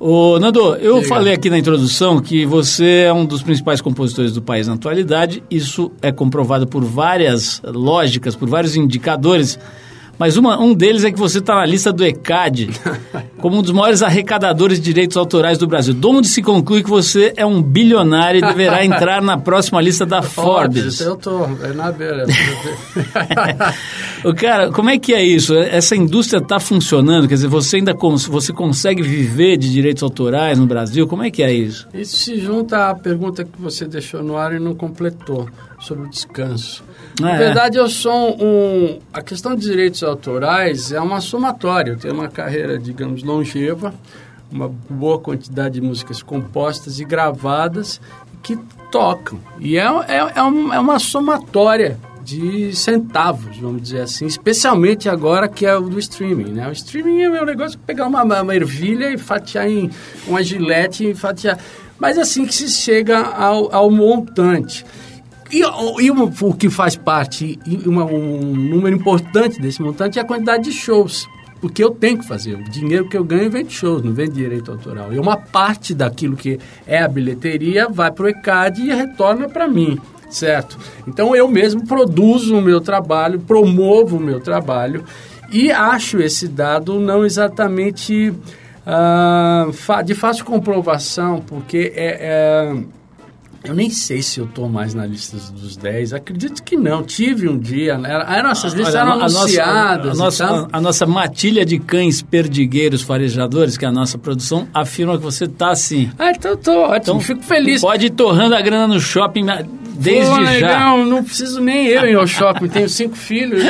Ô, 0.06 0.38
Nando, 0.38 0.76
eu 0.76 1.02
falei 1.04 1.32
aqui 1.32 1.48
na 1.48 1.56
introdução 1.56 2.20
que 2.20 2.44
você 2.44 3.04
é 3.06 3.12
um 3.14 3.24
dos 3.24 3.42
principais 3.42 3.80
compositores 3.80 4.34
do 4.34 4.42
país 4.42 4.68
na 4.68 4.74
atualidade. 4.74 5.42
Isso 5.50 5.90
é 6.02 6.12
comprovado 6.12 6.66
por 6.66 6.84
várias 6.84 7.62
lógicas, 7.64 8.36
por 8.36 8.46
vários 8.46 8.76
indicadores. 8.76 9.58
Mas 10.18 10.36
uma- 10.36 10.60
um 10.60 10.72
deles 10.74 11.04
é 11.04 11.10
que 11.10 11.18
você 11.18 11.38
está 11.38 11.56
na 11.56 11.66
lista 11.66 11.92
do 11.92 12.04
ECAD 12.04 12.70
como 13.40 13.58
um 13.58 13.62
dos 13.62 13.72
maiores 13.72 14.02
arrecadadores 14.02 14.78
de 14.78 14.84
direitos 14.84 15.16
autorais 15.16 15.58
do 15.58 15.66
Brasil. 15.66 15.92
De 15.92 16.06
onde 16.06 16.28
se 16.28 16.40
conclui 16.42 16.82
que 16.82 16.88
você 16.90 17.32
é 17.36 17.44
um 17.44 17.60
bilionário 17.62 18.38
e 18.38 18.40
deverá 18.40 18.84
entrar 18.86 19.20
na 19.20 19.36
próxima 19.36 19.80
lista 19.80 20.06
da 20.06 20.22
Forbes. 20.22 21.00
Eu 21.00 21.16
tô, 21.16 21.44
é 21.62 21.72
na 21.74 21.90
beira. 21.92 22.26
Ô, 24.24 24.32
cara, 24.34 24.70
como 24.70 24.90
é 24.90 24.98
que 24.98 25.12
é 25.12 25.22
isso? 25.24 25.54
Essa 25.54 25.96
indústria 25.96 26.38
está 26.38 26.58
funcionando? 26.60 27.28
Quer 27.28 27.34
dizer, 27.34 27.48
você 27.48 27.76
ainda 27.76 27.94
cons- 27.94 28.26
você 28.26 28.52
consegue 28.52 29.02
viver 29.02 29.56
de 29.56 29.70
direitos 29.72 30.02
autorais 30.02 30.58
no 30.58 30.66
Brasil? 30.66 31.06
Como 31.06 31.22
é 31.22 31.30
que 31.30 31.42
é 31.42 31.52
isso? 31.52 31.86
Isso 31.92 32.16
se 32.16 32.40
junta 32.40 32.90
à 32.90 32.94
pergunta 32.94 33.44
que 33.44 33.60
você 33.60 33.84
deixou 33.86 34.22
no 34.22 34.36
ar 34.36 34.54
e 34.54 34.58
não 34.58 34.74
completou, 34.74 35.48
sobre 35.84 36.04
o 36.06 36.08
descanso. 36.08 36.82
Ah, 37.20 37.22
Na 37.22 37.34
é. 37.34 37.38
verdade, 37.38 37.76
eu 37.78 37.88
sou 37.88 38.36
um... 38.42 38.98
A 39.12 39.20
questão 39.22 39.54
de 39.54 39.62
direitos 39.62 40.02
autorais 40.02 40.90
é 40.92 41.00
uma 41.00 41.20
somatória. 41.20 41.92
Eu 41.92 41.98
tenho 41.98 42.14
uma 42.14 42.28
carreira, 42.28 42.78
digamos, 42.78 43.22
longeva, 43.22 43.94
uma 44.50 44.68
boa 44.88 45.18
quantidade 45.18 45.74
de 45.74 45.80
músicas 45.80 46.22
compostas 46.22 46.98
e 47.00 47.04
gravadas 47.04 48.00
que 48.42 48.56
tocam. 48.90 49.38
E 49.58 49.76
é, 49.76 49.82
é, 50.08 50.32
é, 50.36 50.42
um- 50.42 50.72
é 50.72 50.78
uma 50.78 50.98
somatória 50.98 51.98
de 52.22 52.74
centavos, 52.74 53.58
vamos 53.58 53.82
dizer 53.82 54.00
assim, 54.00 54.24
especialmente 54.24 55.10
agora 55.10 55.46
que 55.46 55.66
é 55.66 55.76
o 55.76 55.82
do 55.82 55.98
streaming, 55.98 56.52
né? 56.54 56.66
O 56.68 56.72
streaming 56.72 57.20
é 57.20 57.42
um 57.42 57.44
negócio 57.44 57.72
de 57.72 57.84
pegar 57.84 58.06
uma, 58.06 58.22
uma 58.22 58.56
ervilha 58.56 59.10
e 59.12 59.18
fatiar 59.18 59.68
em 59.68 59.90
uma 60.26 60.42
gilete 60.42 61.10
e 61.10 61.14
fatiar. 61.14 61.58
Mas 61.98 62.16
assim 62.16 62.46
que 62.46 62.54
se 62.54 62.68
chega 62.70 63.18
ao, 63.18 63.74
ao 63.74 63.90
montante. 63.90 64.86
E, 65.54 66.04
e 66.04 66.10
o, 66.10 66.32
o 66.42 66.54
que 66.54 66.68
faz 66.70 66.96
parte, 66.96 67.58
uma- 67.86 68.04
um 68.04 68.54
número 68.54 68.94
importante 68.96 69.60
desse 69.60 69.80
montante 69.82 70.18
é 70.18 70.22
a 70.22 70.24
quantidade 70.24 70.64
de 70.64 70.72
shows. 70.72 71.28
Porque 71.60 71.82
eu 71.82 71.90
tenho 71.90 72.18
que 72.18 72.26
fazer. 72.28 72.54
O 72.56 72.64
dinheiro 72.70 73.08
que 73.08 73.16
eu 73.16 73.24
ganho 73.24 73.50
vem 73.50 73.64
de 73.64 73.72
shows, 73.72 74.02
não 74.02 74.12
vem 74.12 74.26
de 74.28 74.34
direito 74.34 74.70
autoral. 74.70 75.12
E 75.14 75.18
uma 75.18 75.36
parte 75.36 75.94
daquilo 75.94 76.36
que 76.36 76.58
é 76.86 76.98
a 77.02 77.08
bilheteria 77.08 77.88
vai 77.88 78.10
para 78.10 78.24
o 78.24 78.28
ECAD 78.28 78.82
e 78.82 78.92
retorna 78.92 79.48
para 79.48 79.66
mim, 79.66 79.98
certo? 80.28 80.76
Então 81.08 81.34
eu 81.34 81.48
mesmo 81.48 81.86
produzo 81.86 82.56
o 82.58 82.60
meu 82.60 82.80
trabalho, 82.82 83.38
promovo 83.40 84.18
o 84.18 84.20
meu 84.20 84.40
trabalho 84.40 85.04
e 85.50 85.70
acho 85.70 86.18
esse 86.20 86.48
dado 86.48 86.98
não 87.00 87.24
exatamente 87.24 88.34
ah, 88.86 89.68
de 90.04 90.14
fácil 90.14 90.44
comprovação, 90.44 91.40
porque 91.46 91.92
é- 91.94 92.18
é 92.20 92.76
Eu 93.64 93.74
nem 93.74 93.88
sei 93.88 94.20
se 94.20 94.38
eu 94.38 94.44
estou 94.44 94.68
mais 94.68 94.92
na 94.92 95.06
lista 95.06 95.38
dos 95.52 95.74
10. 95.74 96.12
Acredito 96.12 96.62
que 96.62 96.76
não. 96.76 97.02
Tive 97.02 97.48
um 97.48 97.58
dia. 97.58 97.96
Né? 97.96 98.10
Eram 98.12 98.50
essas 98.50 98.74
listas 98.74 98.94
eram 98.94 99.12
anunciadas. 99.12 100.20
A 100.20 100.24
nossa, 100.24 100.44
a, 100.44 100.50
nossa, 100.50 100.68
a 100.70 100.80
nossa 100.80 101.06
matilha 101.06 101.64
de 101.64 101.78
cães 101.78 102.20
perdigueiros 102.20 103.00
farejadores, 103.00 103.78
que 103.78 103.86
é 103.86 103.88
a 103.88 103.92
nossa 103.92 104.18
produção, 104.18 104.68
afirma 104.74 105.16
que 105.16 105.24
você 105.24 105.46
está 105.46 105.70
assim. 105.70 106.10
Ah, 106.18 106.30
então 106.30 106.50
eu 106.50 106.56
tô 106.58 106.72
ótimo. 106.72 106.96
Então, 106.96 107.20
Fico 107.20 107.42
feliz. 107.42 107.80
Pode 107.80 108.06
ir 108.06 108.10
torrando 108.10 108.54
a 108.54 108.60
grana 108.60 108.86
no 108.86 109.00
shopping 109.00 109.46
desde 109.94 110.34
Pô, 110.34 110.44
já. 110.44 110.80
Não, 110.80 111.06
não 111.06 111.24
preciso 111.24 111.60
nem 111.60 111.86
eu 111.86 112.04
ir 112.06 112.16
ao 112.16 112.26
shopping. 112.26 112.68
Tenho 112.68 112.88
cinco 112.88 113.16
filhos 113.16 113.62
e 113.62 113.68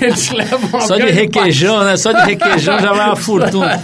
eles 0.04 0.30
levam 0.30 0.80
Só 0.80 0.96
de 0.96 1.10
requeijão, 1.10 1.84
né? 1.84 1.96
Só 1.96 2.12
de 2.12 2.24
requeijão 2.24 2.78
já 2.78 2.92
vai 2.92 3.06
uma 3.06 3.16
fortuna. 3.16 3.82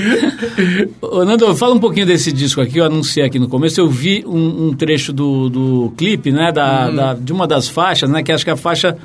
Ô, 1.00 1.24
Nando, 1.24 1.54
fala 1.56 1.74
um 1.74 1.80
pouquinho 1.80 2.06
desse 2.06 2.32
disco 2.32 2.60
aqui. 2.60 2.78
Eu 2.78 2.84
anunciei 2.84 3.24
aqui 3.24 3.38
no 3.38 3.48
começo. 3.48 3.80
Eu 3.80 3.88
vi 3.88 4.24
um, 4.26 4.68
um 4.68 4.74
trecho 4.74 5.12
do, 5.12 5.48
do 5.48 5.92
clipe, 5.96 6.30
né? 6.30 6.52
Da, 6.52 6.86
uhum. 6.86 6.94
da, 6.94 7.14
de 7.14 7.32
uma 7.32 7.46
das 7.46 7.68
faixas, 7.68 8.08
né? 8.08 8.22
Que 8.22 8.32
acho 8.32 8.44
que 8.44 8.50
é 8.50 8.54
a 8.54 8.56
faixa 8.56 8.96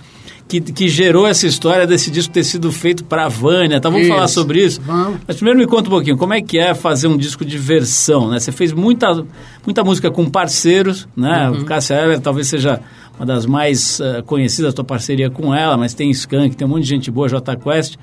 que, 0.47 0.61
que 0.61 0.87
gerou 0.87 1.25
essa 1.25 1.47
história 1.47 1.87
desse 1.87 2.11
disco 2.11 2.31
ter 2.33 2.43
sido 2.43 2.71
feito 2.71 3.03
para 3.03 3.25
a 3.25 3.27
Vânia. 3.27 3.79
Tá, 3.81 3.89
vamos 3.89 4.05
isso. 4.05 4.13
falar 4.13 4.27
sobre 4.27 4.63
isso? 4.63 4.81
Vamos. 4.81 5.19
Mas 5.27 5.37
primeiro 5.37 5.59
me 5.59 5.65
conta 5.65 5.87
um 5.87 5.91
pouquinho, 5.91 6.17
como 6.17 6.33
é 6.33 6.41
que 6.41 6.57
é 6.57 6.73
fazer 6.73 7.07
um 7.07 7.17
disco 7.17 7.43
de 7.43 7.57
versão, 7.57 8.29
né? 8.29 8.39
Você 8.39 8.51
fez 8.51 8.71
muita, 8.71 9.25
muita 9.65 9.83
música 9.83 10.11
com 10.11 10.29
parceiros, 10.29 11.07
né? 11.15 11.49
Uhum. 11.49 11.65
Cássia 11.65 11.95
Eller 11.95 12.19
talvez 12.19 12.47
seja 12.47 12.79
uma 13.17 13.25
das 13.25 13.45
mais 13.45 13.99
uh, 13.99 14.21
conhecidas, 14.23 14.71
a 14.71 14.75
tua 14.75 14.85
parceria 14.85 15.29
com 15.29 15.55
ela, 15.55 15.77
mas 15.77 15.93
tem 15.93 16.11
Skank, 16.11 16.55
tem 16.55 16.67
um 16.67 16.71
monte 16.71 16.83
de 16.83 16.89
gente 16.89 17.09
boa, 17.09 17.27
J 17.27 17.55
Quest. 17.55 17.95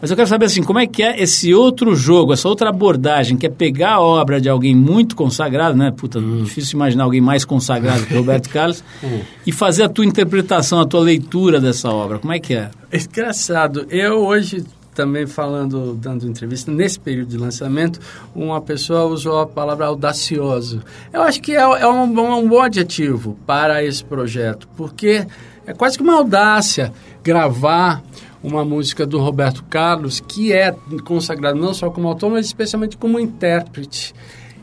Mas 0.00 0.10
eu 0.10 0.16
quero 0.16 0.28
saber 0.28 0.46
assim, 0.46 0.62
como 0.62 0.78
é 0.78 0.86
que 0.86 1.02
é 1.02 1.20
esse 1.22 1.54
outro 1.54 1.96
jogo, 1.96 2.32
essa 2.32 2.48
outra 2.48 2.68
abordagem, 2.68 3.36
que 3.36 3.46
é 3.46 3.48
pegar 3.48 3.94
a 3.94 4.00
obra 4.00 4.40
de 4.40 4.48
alguém 4.48 4.74
muito 4.74 5.16
consagrado, 5.16 5.76
né? 5.76 5.90
Puta, 5.90 6.18
hum. 6.18 6.42
difícil 6.44 6.76
imaginar 6.76 7.04
alguém 7.04 7.20
mais 7.20 7.44
consagrado 7.44 8.04
que 8.04 8.14
Roberto 8.14 8.48
Carlos, 8.50 8.84
hum. 9.02 9.20
e 9.46 9.52
fazer 9.52 9.84
a 9.84 9.88
tua 9.88 10.04
interpretação, 10.04 10.80
a 10.80 10.86
tua 10.86 11.00
leitura 11.00 11.60
dessa 11.60 11.88
obra. 11.90 12.18
Como 12.18 12.32
é 12.32 12.38
que 12.38 12.54
é? 12.54 12.70
É 12.90 12.98
engraçado. 12.98 13.86
Eu 13.88 14.18
hoje 14.26 14.64
também 14.96 15.26
falando, 15.26 15.94
dando 15.94 16.26
entrevista, 16.26 16.72
nesse 16.72 16.98
período 16.98 17.28
de 17.28 17.36
lançamento, 17.36 18.00
uma 18.34 18.62
pessoa 18.62 19.04
usou 19.04 19.38
a 19.38 19.46
palavra 19.46 19.86
audacioso. 19.86 20.82
Eu 21.12 21.20
acho 21.22 21.40
que 21.42 21.52
é, 21.52 21.60
é 21.60 21.86
um, 21.86 22.04
um 22.04 22.48
bom 22.48 22.62
adjetivo 22.62 23.36
para 23.46 23.84
esse 23.84 24.02
projeto, 24.02 24.66
porque 24.74 25.26
é 25.66 25.72
quase 25.72 25.96
que 25.96 26.02
uma 26.02 26.14
audácia 26.14 26.92
gravar 27.22 28.02
uma 28.42 28.64
música 28.64 29.04
do 29.04 29.18
Roberto 29.18 29.64
Carlos, 29.64 30.20
que 30.20 30.52
é 30.52 30.72
consagrado 31.04 31.58
não 31.58 31.74
só 31.74 31.90
como 31.90 32.06
autor, 32.06 32.30
mas 32.30 32.46
especialmente 32.46 32.96
como 32.96 33.18
intérprete. 33.18 34.14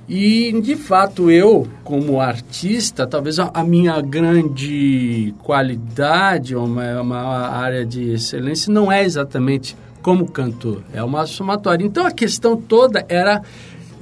E, 0.07 0.51
de 0.61 0.75
fato, 0.75 1.31
eu, 1.31 1.67
como 1.83 2.19
artista, 2.19 3.07
talvez 3.07 3.39
a, 3.39 3.63
minha 3.63 3.99
grande 4.01 5.33
qualidade, 5.43 6.55
uma, 6.55 7.01
uma 7.01 7.19
área 7.49 7.85
de 7.85 8.11
excelência, 8.11 8.71
não 8.71 8.91
é 8.91 9.03
exatamente 9.03 9.75
como 10.01 10.29
cantor, 10.29 10.83
é 10.93 11.01
uma 11.01 11.25
somatória. 11.25 11.85
Então, 11.85 12.05
a 12.05 12.11
questão 12.11 12.55
toda 12.55 13.05
era 13.07 13.41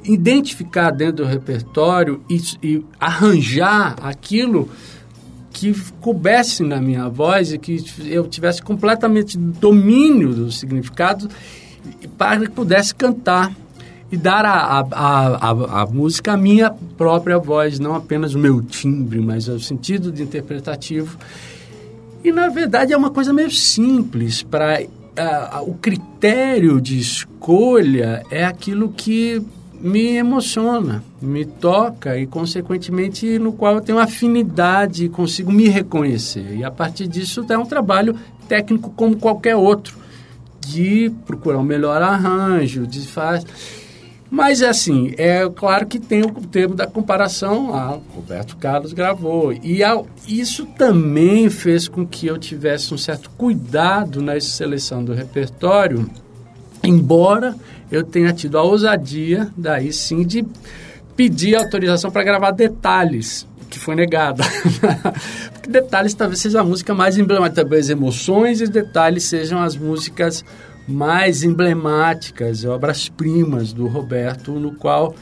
identificar 0.03 0.89
dentro 0.89 1.17
do 1.17 1.25
repertório 1.25 2.21
e, 2.27 2.41
e 2.63 2.85
arranjar 2.99 3.95
aquilo 4.01 4.69
que 5.61 5.91
coubesse 6.01 6.63
na 6.63 6.81
minha 6.81 7.07
voz 7.07 7.53
e 7.53 7.57
que 7.59 7.83
eu 8.05 8.27
tivesse 8.27 8.63
completamente 8.63 9.37
domínio 9.37 10.33
do 10.33 10.51
significado 10.51 11.29
para 12.17 12.41
que 12.41 12.49
pudesse 12.49 12.95
cantar 12.95 13.53
e 14.11 14.17
dar 14.17 14.43
a, 14.43 14.79
a, 14.79 14.87
a, 14.91 15.81
a, 15.81 15.85
música 15.85 16.33
a 16.33 16.37
minha 16.37 16.71
própria 16.97 17.37
voz, 17.37 17.79
não 17.79 17.93
apenas 17.93 18.33
o 18.33 18.39
meu 18.39 18.61
timbre, 18.61 19.21
mas 19.21 19.47
o 19.47 19.59
sentido 19.59 20.11
de 20.11 20.23
interpretativo. 20.23 21.17
E, 22.23 22.31
na 22.31 22.49
verdade, 22.49 22.91
é 22.91 22.97
uma 22.97 23.11
coisa 23.11 23.31
meio 23.31 23.51
simples. 23.51 24.43
Para 24.43 24.81
uh, 24.81 25.69
o 25.69 25.75
critério 25.75 26.81
de 26.81 26.99
escolha 26.99 28.23
é 28.29 28.43
aquilo 28.43 28.89
que 28.89 29.41
me 29.81 30.15
emociona, 30.15 31.03
me 31.21 31.43
toca 31.43 32.17
e, 32.17 32.27
consequentemente, 32.27 33.39
no 33.39 33.51
qual 33.51 33.75
eu 33.75 33.81
tenho 33.81 33.99
afinidade 33.99 35.05
e 35.05 35.09
consigo 35.09 35.51
me 35.51 35.67
reconhecer. 35.67 36.55
E, 36.55 36.63
a 36.63 36.71
partir 36.71 37.07
disso, 37.07 37.45
é 37.49 37.57
um 37.57 37.65
trabalho 37.65 38.15
técnico 38.47 38.91
como 38.91 39.17
qualquer 39.17 39.55
outro, 39.55 39.97
de 40.59 41.11
procurar 41.25 41.57
um 41.57 41.63
melhor 41.63 42.01
arranjo, 42.01 42.85
de 42.85 43.07
faz... 43.07 43.45
Mas, 44.33 44.61
assim, 44.61 45.13
é 45.17 45.49
claro 45.49 45.85
que 45.85 45.99
tem 45.99 46.21
o 46.21 46.31
termo 46.31 46.73
da 46.73 46.87
comparação, 46.87 47.75
a 47.75 47.99
Roberto 48.15 48.55
Carlos 48.55 48.93
gravou. 48.93 49.51
E 49.51 49.81
isso 50.25 50.65
também 50.65 51.49
fez 51.49 51.89
com 51.89 52.07
que 52.07 52.27
eu 52.27 52.37
tivesse 52.37 52.93
um 52.93 52.97
certo 52.97 53.29
cuidado 53.31 54.21
na 54.21 54.39
seleção 54.39 55.03
do 55.03 55.13
repertório, 55.13 56.09
embora 56.83 57.55
eu 57.91 58.03
tenha 58.03 58.31
tido 58.31 58.57
a 58.57 58.63
ousadia, 58.63 59.49
daí 59.57 59.91
sim, 59.91 60.23
de 60.23 60.45
pedir 61.15 61.55
autorização 61.55 62.09
para 62.09 62.23
gravar 62.23 62.51
detalhes, 62.51 63.45
que 63.69 63.77
foi 63.77 63.95
negada. 63.95 64.43
Porque 65.53 65.69
detalhes 65.69 66.13
talvez 66.13 66.39
seja 66.39 66.61
a 66.61 66.63
música 66.63 66.93
mais 66.93 67.17
emblemática, 67.17 67.61
talvez 67.61 67.89
emoções 67.89 68.61
e 68.61 68.67
detalhes 68.67 69.23
sejam 69.25 69.61
as 69.61 69.75
músicas 69.75 70.43
mais 70.87 71.43
emblemáticas, 71.43 72.65
obras-primas 72.65 73.71
do 73.71 73.87
Roberto, 73.87 74.51
no 74.53 74.73
qual 74.73 75.15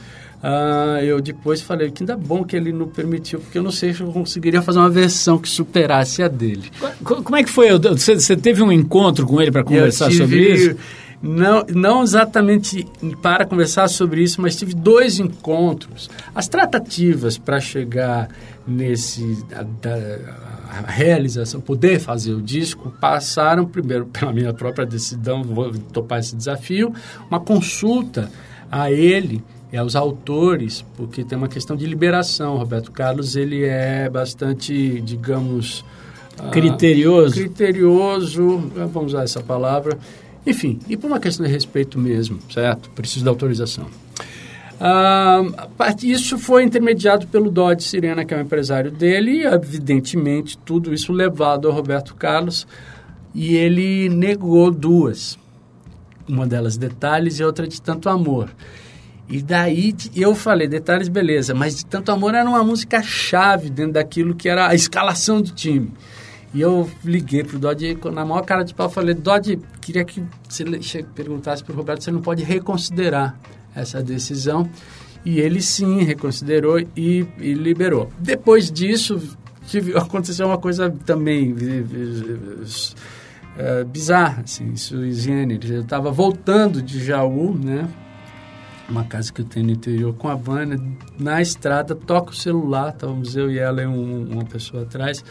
uh, 0.44 1.04
eu 1.04 1.20
depois 1.22 1.62
falei 1.62 1.92
que 1.92 2.04
ainda 2.04 2.16
bom 2.16 2.44
que 2.44 2.56
ele 2.56 2.72
não 2.72 2.88
permitiu, 2.88 3.40
porque 3.40 3.58
eu 3.58 3.64
não 3.64 3.72
sei 3.72 3.94
se 3.94 4.02
eu 4.02 4.12
conseguiria 4.12 4.62
fazer 4.62 4.80
uma 4.80 4.90
versão 4.90 5.38
que 5.38 5.50
superasse 5.50 6.24
a 6.24 6.28
dele. 6.28 6.72
Como 7.04 7.36
é 7.36 7.44
que 7.44 7.50
foi? 7.50 7.78
Você, 7.78 8.16
você 8.16 8.36
teve 8.36 8.62
um 8.62 8.72
encontro 8.72 9.26
com 9.26 9.42
ele 9.42 9.52
para 9.52 9.64
conversar 9.64 10.10
tive, 10.10 10.18
sobre 10.18 10.54
isso? 10.54 10.78
Não, 11.22 11.66
não 11.76 12.02
exatamente 12.02 12.88
para 13.22 13.46
conversar 13.46 13.90
sobre 13.90 14.24
isso, 14.24 14.42
mas 14.42 14.56
tive 14.56 14.74
dois 14.74 15.20
encontros. 15.20 16.10
As 16.34 16.48
tratativas 16.48 17.38
para 17.38 17.60
chegar 17.60 18.30
nesse 18.66 19.44
a, 19.52 19.62
a, 19.62 20.78
a, 20.80 20.92
realização, 20.92 21.60
poder 21.60 22.00
fazer 22.00 22.34
o 22.34 22.42
disco, 22.42 22.94
passaram 23.02 23.66
primeiro 23.66 24.06
pela 24.14 24.32
minha 24.32 24.54
própria 24.54 24.86
decisão, 24.86 25.44
vou 25.44 25.74
topar 25.92 26.20
esse 26.20 26.36
desafio, 26.36 26.94
uma 27.30 27.40
consulta 27.40 28.32
a 28.72 28.90
ele 28.90 29.44
e 29.74 29.78
aos 29.78 29.96
autores, 29.96 30.86
porque 30.96 31.24
tem 31.24 31.38
uma 31.38 31.50
questão 31.50 31.76
de 31.76 31.86
liberação. 31.86 32.58
Roberto 32.58 32.92
Carlos 32.92 33.36
ele 33.36 33.66
é 33.66 34.10
bastante, 34.10 35.02
digamos, 35.02 35.84
criterioso. 36.52 37.34
Uh, 37.34 37.44
criterioso, 37.44 38.72
vamos 38.92 39.14
usar 39.14 39.24
essa 39.24 39.42
palavra 39.42 39.98
enfim, 40.46 40.80
e 40.88 40.98
por 40.98 41.08
uma 41.08 41.20
questão 41.20 41.46
de 41.46 41.52
respeito 41.52 42.00
mesmo, 42.00 42.40
certo? 42.50 42.90
Preciso 42.92 43.26
da 43.26 43.32
autorização. 43.32 43.88
Ah, 44.80 45.42
isso 46.02 46.38
foi 46.38 46.64
intermediado 46.64 47.28
pelo 47.28 47.52
Dodge 47.52 47.84
Sirena, 47.84 48.24
que 48.24 48.34
é 48.34 48.38
o 48.38 48.42
empresário 48.42 48.90
dele, 48.90 49.42
e 49.42 49.46
evidentemente 49.46 50.58
tudo 50.58 50.94
isso 50.94 51.12
levado 51.12 51.68
ao 51.68 51.74
Roberto 51.74 52.16
Carlos, 52.16 52.66
e 53.36 53.56
ele 53.56 54.08
negou 54.08 54.72
duas. 54.72 55.38
Uma 56.28 56.48
delas 56.48 56.78
detalhes 56.78 57.40
e 57.40 57.44
outra 57.44 57.68
de 57.68 57.82
tanto 57.82 58.08
amor. 58.08 58.50
E 59.28 59.42
daí 59.42 59.94
eu 60.16 60.34
falei, 60.34 60.68
detalhes, 60.68 61.08
beleza, 61.08 61.54
mas 61.54 61.76
de 61.76 61.86
tanto 61.86 62.12
amor 62.12 62.34
era 62.34 62.50
uma 62.50 62.64
música 62.64 63.04
chave 63.04 63.70
dentro 63.70 63.94
daquilo 63.94 64.34
que 64.34 64.48
era 64.48 64.68
a 64.68 64.74
escalação 64.74 65.42
do 65.42 65.52
time. 65.52 65.92
E 66.54 66.62
eu 66.62 66.90
liguei 67.04 67.44
pro 67.44 67.60
Dodge 67.60 67.98
na 68.12 68.26
maior 68.26 68.42
cara 68.42 68.64
de 68.64 68.74
pau, 68.74 68.90
falei, 68.90 69.14
Dodge, 69.14 69.60
queria 69.80 70.04
que 70.04 70.24
você 70.48 71.04
perguntasse 71.04 71.64
pro 71.64 71.76
Roberto 71.76 72.04
se 72.04 72.10
ele 72.10 72.16
não 72.16 72.24
pode 72.24 72.44
reconsiderar 72.44 73.40
essa 73.76 74.02
decisão. 74.02 74.68
E 75.24 75.40
ele 75.40 75.62
sim 75.62 76.02
reconsiderou 76.04 76.80
e, 76.80 77.28
e 77.38 77.54
liberou. 77.54 78.10
Depois 78.18 78.72
disso, 78.72 79.22
tive, 79.68 79.96
aconteceu 79.96 80.48
uma 80.48 80.58
coisa 80.58 80.90
também 81.06 81.52
uh, 81.52 81.56
bizarra, 83.86 84.44
assim, 84.44 84.76
sui 84.76 85.12
generis. 85.12 85.70
Eu 85.70 85.82
estava 85.82 86.10
voltando 86.10 86.82
de 86.82 87.04
Jaú, 87.04 87.54
né? 87.54 87.88
Uma 88.90 89.04
casa 89.04 89.32
que 89.32 89.42
eu 89.42 89.46
tenho 89.46 89.68
no 89.68 89.74
interior 89.74 90.16
com 90.16 90.30
a 90.30 90.36
Vânia. 90.36 90.80
Na 91.20 91.42
estrada, 91.42 91.94
toca 91.94 92.32
o 92.32 92.36
celular, 92.36 92.94
estávamos 92.94 93.36
eu 93.36 93.52
e 93.52 93.60
ela 93.60 93.84
e 93.84 93.86
um, 93.86 94.32
uma 94.32 94.46
pessoa 94.46 94.84
atrás 94.84 95.24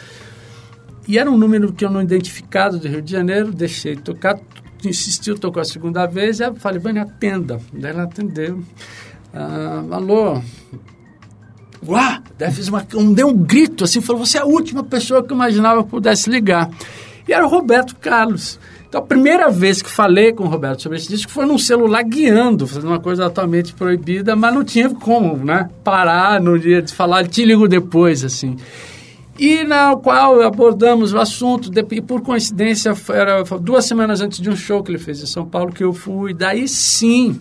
e 1.09 1.17
era 1.17 1.31
um 1.31 1.38
número 1.38 1.73
que 1.73 1.87
eu 1.87 1.91
não 1.91 2.03
identificado 2.03 2.79
do 2.79 2.87
Rio 2.87 3.00
de 3.00 3.11
Janeiro, 3.11 3.50
deixei 3.50 3.97
tocar, 3.97 4.38
insistiu, 4.85 5.38
tocou 5.38 5.62
a 5.62 5.65
segunda 5.65 6.05
vez, 6.05 6.38
e 6.38 6.45
eu 6.45 6.55
falei, 6.55 6.79
Vânia, 6.79 7.03
atenda. 7.03 7.59
Daí 7.73 7.93
ela 7.93 8.03
atendeu. 8.03 8.62
Ah, 9.33 9.83
alô? 9.91 10.43
Uá! 11.87 12.23
Daí 12.38 12.53
fez 12.53 12.69
uma, 12.69 12.87
um, 12.95 13.15
deu 13.15 13.29
um 13.29 13.37
grito 13.37 13.85
assim, 13.85 14.03
falou, 14.03 14.27
você 14.27 14.37
é 14.37 14.43
a 14.43 14.45
última 14.45 14.85
pessoa 14.85 15.25
que 15.25 15.33
eu 15.33 15.35
imaginava 15.35 15.83
que 15.83 15.88
pudesse 15.88 16.29
ligar. 16.29 16.71
E 17.27 17.33
era 17.33 17.47
o 17.47 17.49
Roberto 17.49 17.97
Carlos, 17.97 18.59
Então, 18.87 19.00
a 19.00 19.05
primeira 19.05 19.50
vez 19.50 19.81
que 19.81 19.88
falei 19.88 20.33
com 20.33 20.45
o 20.45 20.49
Roberto 20.49 20.83
sobre 20.83 20.99
esse 20.99 21.09
disco 21.09 21.33
foi 21.33 21.47
num 21.47 21.59
celular 21.59 22.03
guiando, 22.03 22.67
fazendo 22.67 22.88
uma 22.88 23.00
coisa 23.00 23.25
atotalmente 23.25 23.73
proibida, 23.73 24.37
mas 24.37 24.55
não 24.55 24.65
tinha 24.65 24.91
como, 24.91 25.37
né? 25.45 25.71
Parar 25.83 26.41
no 26.41 26.59
dia 26.59 26.83
de 26.83 26.93
falar, 26.93 27.27
te 27.27 27.45
ligo 27.45 27.67
depois, 27.67 28.25
assim. 28.25 28.57
E 29.38 29.62
na 29.62 29.95
qual 29.95 30.42
abordamos 30.42 31.12
o 31.12 31.18
assunto, 31.18 31.71
e 31.92 32.00
por 32.00 32.23
coincidência, 32.23 32.92
era 33.11 33.45
duas 33.61 33.85
semanas 33.85 34.21
antes 34.21 34.40
de 34.40 34.50
um 34.50 34.57
show 34.57 34.83
que 34.83 34.90
ele 34.90 34.99
fez 34.99 35.23
em 35.23 35.26
São 35.26 35.47
Paulo 35.47 35.73
que 35.73 35.85
eu 35.85 35.92
fui. 35.92 36.35
Daí 36.35 36.66
sim, 36.66 37.40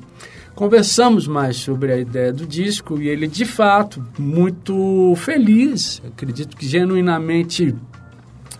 conversamos 0.54 1.28
mais 1.28 1.58
sobre 1.58 1.92
a 1.92 1.98
ideia 1.98 2.32
do 2.32 2.46
disco 2.46 3.02
e 3.02 3.08
ele, 3.08 3.28
de 3.28 3.46
fato, 3.46 4.04
muito 4.20 5.14
feliz, 5.16 6.00
acredito 6.06 6.56
que 6.56 6.68
genuinamente 6.68 7.76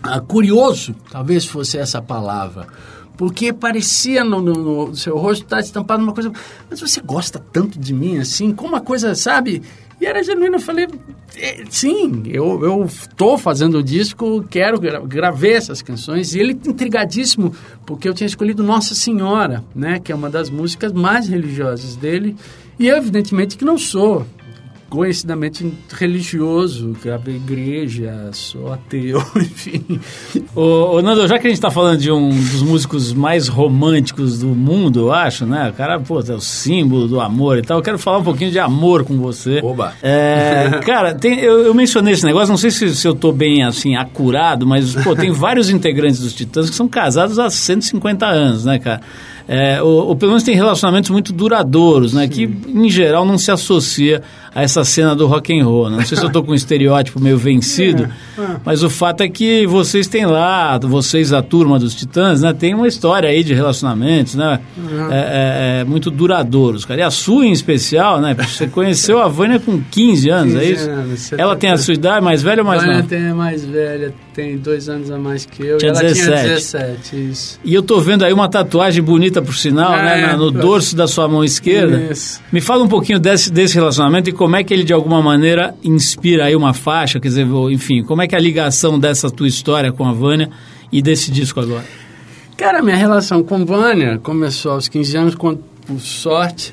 ah, 0.02 0.20
curioso, 0.20 0.94
talvez 1.10 1.46
fosse 1.46 1.78
essa 1.78 2.02
palavra, 2.02 2.66
porque 3.16 3.52
parecia 3.52 4.24
no, 4.24 4.40
no, 4.40 4.88
no 4.88 4.96
seu 4.96 5.16
rosto 5.16 5.44
estar 5.44 5.60
estampado 5.60 6.02
uma 6.02 6.12
coisa. 6.12 6.32
Mas 6.70 6.80
você 6.80 7.00
gosta 7.00 7.38
tanto 7.52 7.78
de 7.78 7.92
mim 7.92 8.18
assim? 8.18 8.52
Como 8.52 8.70
uma 8.70 8.80
coisa, 8.80 9.14
sabe? 9.14 9.62
E 10.00 10.06
era 10.06 10.22
genuíno, 10.22 10.56
eu 10.56 10.60
falei, 10.60 10.86
é, 11.36 11.64
sim, 11.68 12.22
eu, 12.26 12.88
tô 13.16 13.36
fazendo 13.36 13.78
o 13.78 13.82
disco, 13.82 14.44
quero, 14.48 14.80
gra 14.80 15.00
gravei 15.00 15.54
essas 15.54 15.82
canções. 15.82 16.34
E 16.34 16.38
ele 16.38 16.52
intrigadíssimo, 16.52 17.52
porque 17.84 18.08
eu 18.08 18.14
tinha 18.14 18.26
escolhido 18.26 18.62
Nossa 18.62 18.94
Senhora, 18.94 19.64
né? 19.74 19.98
Que 19.98 20.12
é 20.12 20.14
uma 20.14 20.30
das 20.30 20.50
músicas 20.50 20.92
mais 20.92 21.28
religiosas 21.28 21.96
dele. 21.96 22.36
E 22.78 22.86
eu, 22.86 22.96
evidentemente, 22.96 23.56
que 23.56 23.64
não 23.64 23.76
sou 23.76 24.24
conhecidamente 24.88 25.70
religioso, 25.92 26.96
que 27.00 27.10
a 27.10 27.20
igreja, 27.26 28.30
sou 28.32 28.72
ateu, 28.72 29.22
enfim. 29.36 30.00
Ô, 30.54 30.96
ô, 30.96 31.02
Nando, 31.02 31.26
já 31.28 31.38
que 31.38 31.46
a 31.46 31.50
gente 31.50 31.58
está 31.58 31.70
falando 31.70 31.98
de 31.98 32.10
um 32.10 32.30
dos 32.30 32.62
músicos 32.62 33.12
mais 33.12 33.48
românticos 33.48 34.38
do 34.38 34.48
mundo, 34.48 35.00
eu 35.00 35.12
acho, 35.12 35.44
né? 35.44 35.68
O 35.68 35.72
cara, 35.74 36.00
pô, 36.00 36.20
é 36.20 36.32
o 36.32 36.40
símbolo 36.40 37.06
do 37.06 37.20
amor 37.20 37.58
e 37.58 37.62
tal. 37.62 37.78
Eu 37.78 37.82
quero 37.82 37.98
falar 37.98 38.18
um 38.18 38.24
pouquinho 38.24 38.50
de 38.50 38.58
amor 38.58 39.04
com 39.04 39.18
você. 39.18 39.60
Oba! 39.62 39.92
É, 40.02 40.80
cara, 40.84 41.14
tem, 41.14 41.38
eu, 41.40 41.66
eu, 41.66 41.74
mencionei 41.74 42.14
esse 42.14 42.24
negócio, 42.24 42.48
não 42.48 42.56
sei 42.56 42.70
se, 42.70 42.94
se 42.94 43.06
eu 43.06 43.14
tô 43.14 43.30
bem, 43.30 43.62
assim, 43.62 43.94
acurado, 43.94 44.66
mas, 44.66 44.94
pô, 44.94 45.14
tem 45.14 45.30
vários 45.30 45.68
integrantes 45.68 46.20
dos 46.20 46.32
Titãs 46.32 46.70
que 46.70 46.76
são 46.76 46.88
casados 46.88 47.38
há 47.38 47.50
150 47.50 48.26
anos, 48.26 48.64
né, 48.64 48.78
cara? 48.78 49.02
É, 49.48 49.82
ou, 49.82 50.08
ou, 50.08 50.14
pelo 50.14 50.32
menos 50.32 50.42
tem 50.42 50.54
relacionamentos 50.54 51.08
muito 51.08 51.32
duradouros, 51.32 52.12
né? 52.12 52.24
Sim. 52.24 52.28
Que, 52.28 52.70
em 52.70 52.90
geral, 52.90 53.24
não 53.24 53.38
se 53.38 53.50
associa 53.50 54.22
a 54.54 54.62
essa 54.62 54.84
cena 54.84 55.16
do 55.16 55.26
rock 55.26 55.58
and 55.58 55.64
roll. 55.64 55.88
Né? 55.88 55.96
Não 55.96 56.04
sei 56.04 56.18
se 56.18 56.22
eu 56.22 56.26
estou 56.26 56.44
com 56.44 56.52
um 56.52 56.54
estereótipo 56.54 57.18
meio 57.18 57.38
vencido, 57.38 58.02
é, 58.36 58.42
é. 58.42 58.56
mas 58.62 58.82
o 58.82 58.90
fato 58.90 59.22
é 59.22 59.28
que 59.28 59.66
vocês 59.66 60.06
têm 60.06 60.26
lá, 60.26 60.78
vocês, 60.78 61.32
a 61.32 61.40
turma 61.40 61.78
dos 61.78 61.94
Titãs, 61.94 62.42
né? 62.42 62.52
Tem 62.52 62.74
uma 62.74 62.86
história 62.86 63.30
aí 63.30 63.42
de 63.42 63.54
relacionamentos, 63.54 64.34
né? 64.34 64.60
Uhum. 64.76 65.10
É, 65.10 65.80
é, 65.80 65.84
muito 65.84 66.10
duradouros, 66.10 66.84
cara. 66.84 67.00
E 67.00 67.02
a 67.02 67.10
sua, 67.10 67.46
em 67.46 67.52
especial, 67.52 68.20
né? 68.20 68.34
Você 68.34 68.66
conheceu 68.66 69.18
a 69.18 69.28
Vânia 69.28 69.58
com 69.58 69.80
15 69.90 70.28
anos, 70.28 70.52
15 70.60 70.64
é 70.64 70.70
isso? 70.70 70.90
Anos, 70.90 71.32
Ela 71.32 71.56
tem 71.56 71.70
a 71.70 71.78
sua 71.78 71.94
idade, 71.94 72.22
mais 72.22 72.42
velha 72.42 72.60
ou 72.60 72.68
mais 72.68 72.82
nova? 72.82 72.96
Vânia 72.96 73.08
tem 73.08 73.28
a 73.28 73.34
mais 73.34 73.64
velha, 73.64 74.12
tem 74.38 74.56
dois 74.56 74.88
anos 74.88 75.10
a 75.10 75.18
mais 75.18 75.44
que 75.44 75.66
eu. 75.66 75.78
Tinha 75.78 75.90
e 75.90 75.96
ela 75.96 76.00
17. 76.00 76.24
tinha 76.24 76.54
17, 76.54 77.30
isso. 77.30 77.60
E 77.64 77.74
eu 77.74 77.82
tô 77.82 77.98
vendo 77.98 78.24
aí 78.24 78.32
uma 78.32 78.48
tatuagem 78.48 79.02
bonita, 79.02 79.42
por 79.42 79.56
sinal, 79.56 79.90
né? 79.90 80.36
No 80.36 80.52
dorso 80.52 80.94
da 80.94 81.08
sua 81.08 81.26
mão 81.26 81.42
esquerda. 81.42 82.12
Isso. 82.12 82.40
Me 82.52 82.60
fala 82.60 82.84
um 82.84 82.88
pouquinho 82.88 83.18
desse, 83.18 83.50
desse 83.50 83.74
relacionamento 83.74 84.30
e 84.30 84.32
como 84.32 84.54
é 84.54 84.62
que 84.62 84.72
ele 84.72 84.84
de 84.84 84.92
alguma 84.92 85.20
maneira 85.20 85.74
inspira 85.82 86.44
aí 86.44 86.54
uma 86.54 86.72
faixa, 86.72 87.18
quer 87.18 87.26
dizer, 87.26 87.48
enfim, 87.72 88.04
como 88.04 88.22
é 88.22 88.28
que 88.28 88.36
é 88.36 88.38
a 88.38 88.40
ligação 88.40 88.96
dessa 88.96 89.28
tua 89.28 89.48
história 89.48 89.90
com 89.90 90.04
a 90.04 90.12
Vânia 90.12 90.48
e 90.92 91.02
desse 91.02 91.32
disco 91.32 91.58
agora? 91.58 91.84
Cara, 92.56 92.80
minha 92.80 92.96
relação 92.96 93.42
com 93.42 93.66
Vânia 93.66 94.18
começou 94.18 94.70
aos 94.70 94.86
15 94.86 95.16
anos, 95.16 95.34
quando, 95.34 95.64
por 95.84 95.98
sorte, 95.98 96.72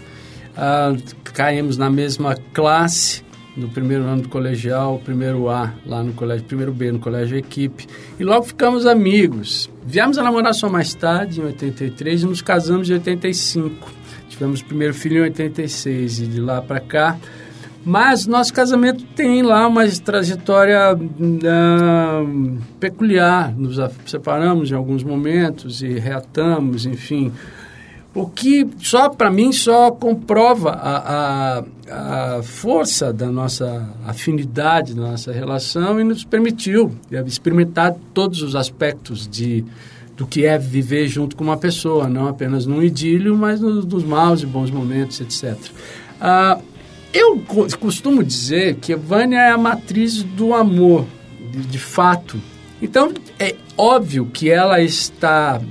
uh, 0.51 1.01
caímos 1.33 1.77
na 1.77 1.89
mesma 1.89 2.37
classe 2.53 3.24
no 3.55 3.69
primeiro 3.69 4.03
ano 4.03 4.23
do 4.23 4.29
colegial, 4.29 4.99
primeiro 5.03 5.49
A 5.49 5.73
lá 5.85 6.03
no 6.03 6.13
colégio, 6.13 6.45
primeiro 6.45 6.73
B 6.73 6.91
no 6.91 6.99
colégio 6.99 7.37
Equipe, 7.37 7.87
e 8.19 8.23
logo 8.23 8.43
ficamos 8.45 8.85
amigos. 8.85 9.69
Viemos 9.85 10.17
a 10.17 10.23
namorar 10.23 10.53
só 10.53 10.69
mais 10.69 10.93
tarde, 10.93 11.39
em 11.39 11.45
83, 11.45 12.23
e 12.23 12.25
nos 12.25 12.41
casamos 12.41 12.89
em 12.89 12.93
85. 12.93 13.89
Tivemos 14.29 14.59
o 14.59 14.65
primeiro 14.65 14.93
filho 14.93 15.19
em 15.19 15.21
86 15.21 16.19
e 16.19 16.27
de 16.27 16.41
lá 16.41 16.61
para 16.61 16.79
cá. 16.79 17.17
Mas 17.85 18.25
nosso 18.25 18.51
casamento 18.51 19.05
tem 19.15 19.43
lá 19.43 19.67
uma 19.67 19.87
trajetória 19.87 20.95
uh, 20.95 22.57
peculiar. 22.79 23.55
Nos 23.55 23.77
separamos 24.07 24.71
em 24.71 24.73
alguns 24.73 25.03
momentos 25.03 25.83
e 25.83 25.99
reatamos, 25.99 26.87
enfim. 26.87 27.31
O 28.15 28.27
que 28.27 28.65
só 28.79 29.09
para 29.09 29.29
mim 29.29 29.51
só 29.51 29.91
comprova 29.91 30.69
a, 30.71 31.59
a, 31.89 32.37
a, 32.37 32.43
força 32.43 33.11
da 33.11 33.27
nossa 33.27 33.89
afinidade, 34.07 34.93
da 34.93 35.01
nossa 35.01 35.33
relação 35.33 35.99
e 35.99 36.03
nos 36.05 36.23
permitiu 36.23 36.95
experimentar 37.25 37.93
todos 38.13 38.41
os 38.41 38.55
aspectos 38.55 39.27
de 39.27 39.65
do 40.15 40.25
que 40.25 40.45
é 40.45 40.57
viver 40.57 41.09
junto 41.09 41.35
com 41.35 41.43
uma 41.43 41.57
pessoa, 41.57 42.07
não 42.07 42.27
apenas 42.27 42.65
num 42.65 42.81
idílio, 42.81 43.35
mas 43.35 43.59
nos, 43.59 43.85
nos 43.85 44.05
maus 44.05 44.41
e 44.41 44.45
bons 44.45 44.71
momentos, 44.71 45.19
etc. 45.19 45.57
Ah, 46.21 46.57
eu 47.13 47.41
costumo 47.79 48.23
dizer 48.23 48.75
que 48.75 48.95
Vânia 48.95 49.39
é 49.39 49.51
a 49.51 49.57
matriz 49.57 50.23
do 50.23 50.53
amor, 50.53 51.05
de, 51.51 51.59
de 51.65 51.79
fato. 51.79 52.39
Então, 52.81 53.13
é 53.37 53.55
óbvio 53.77 54.25
que 54.25 54.49
ela 54.49 54.81
está 54.81 55.61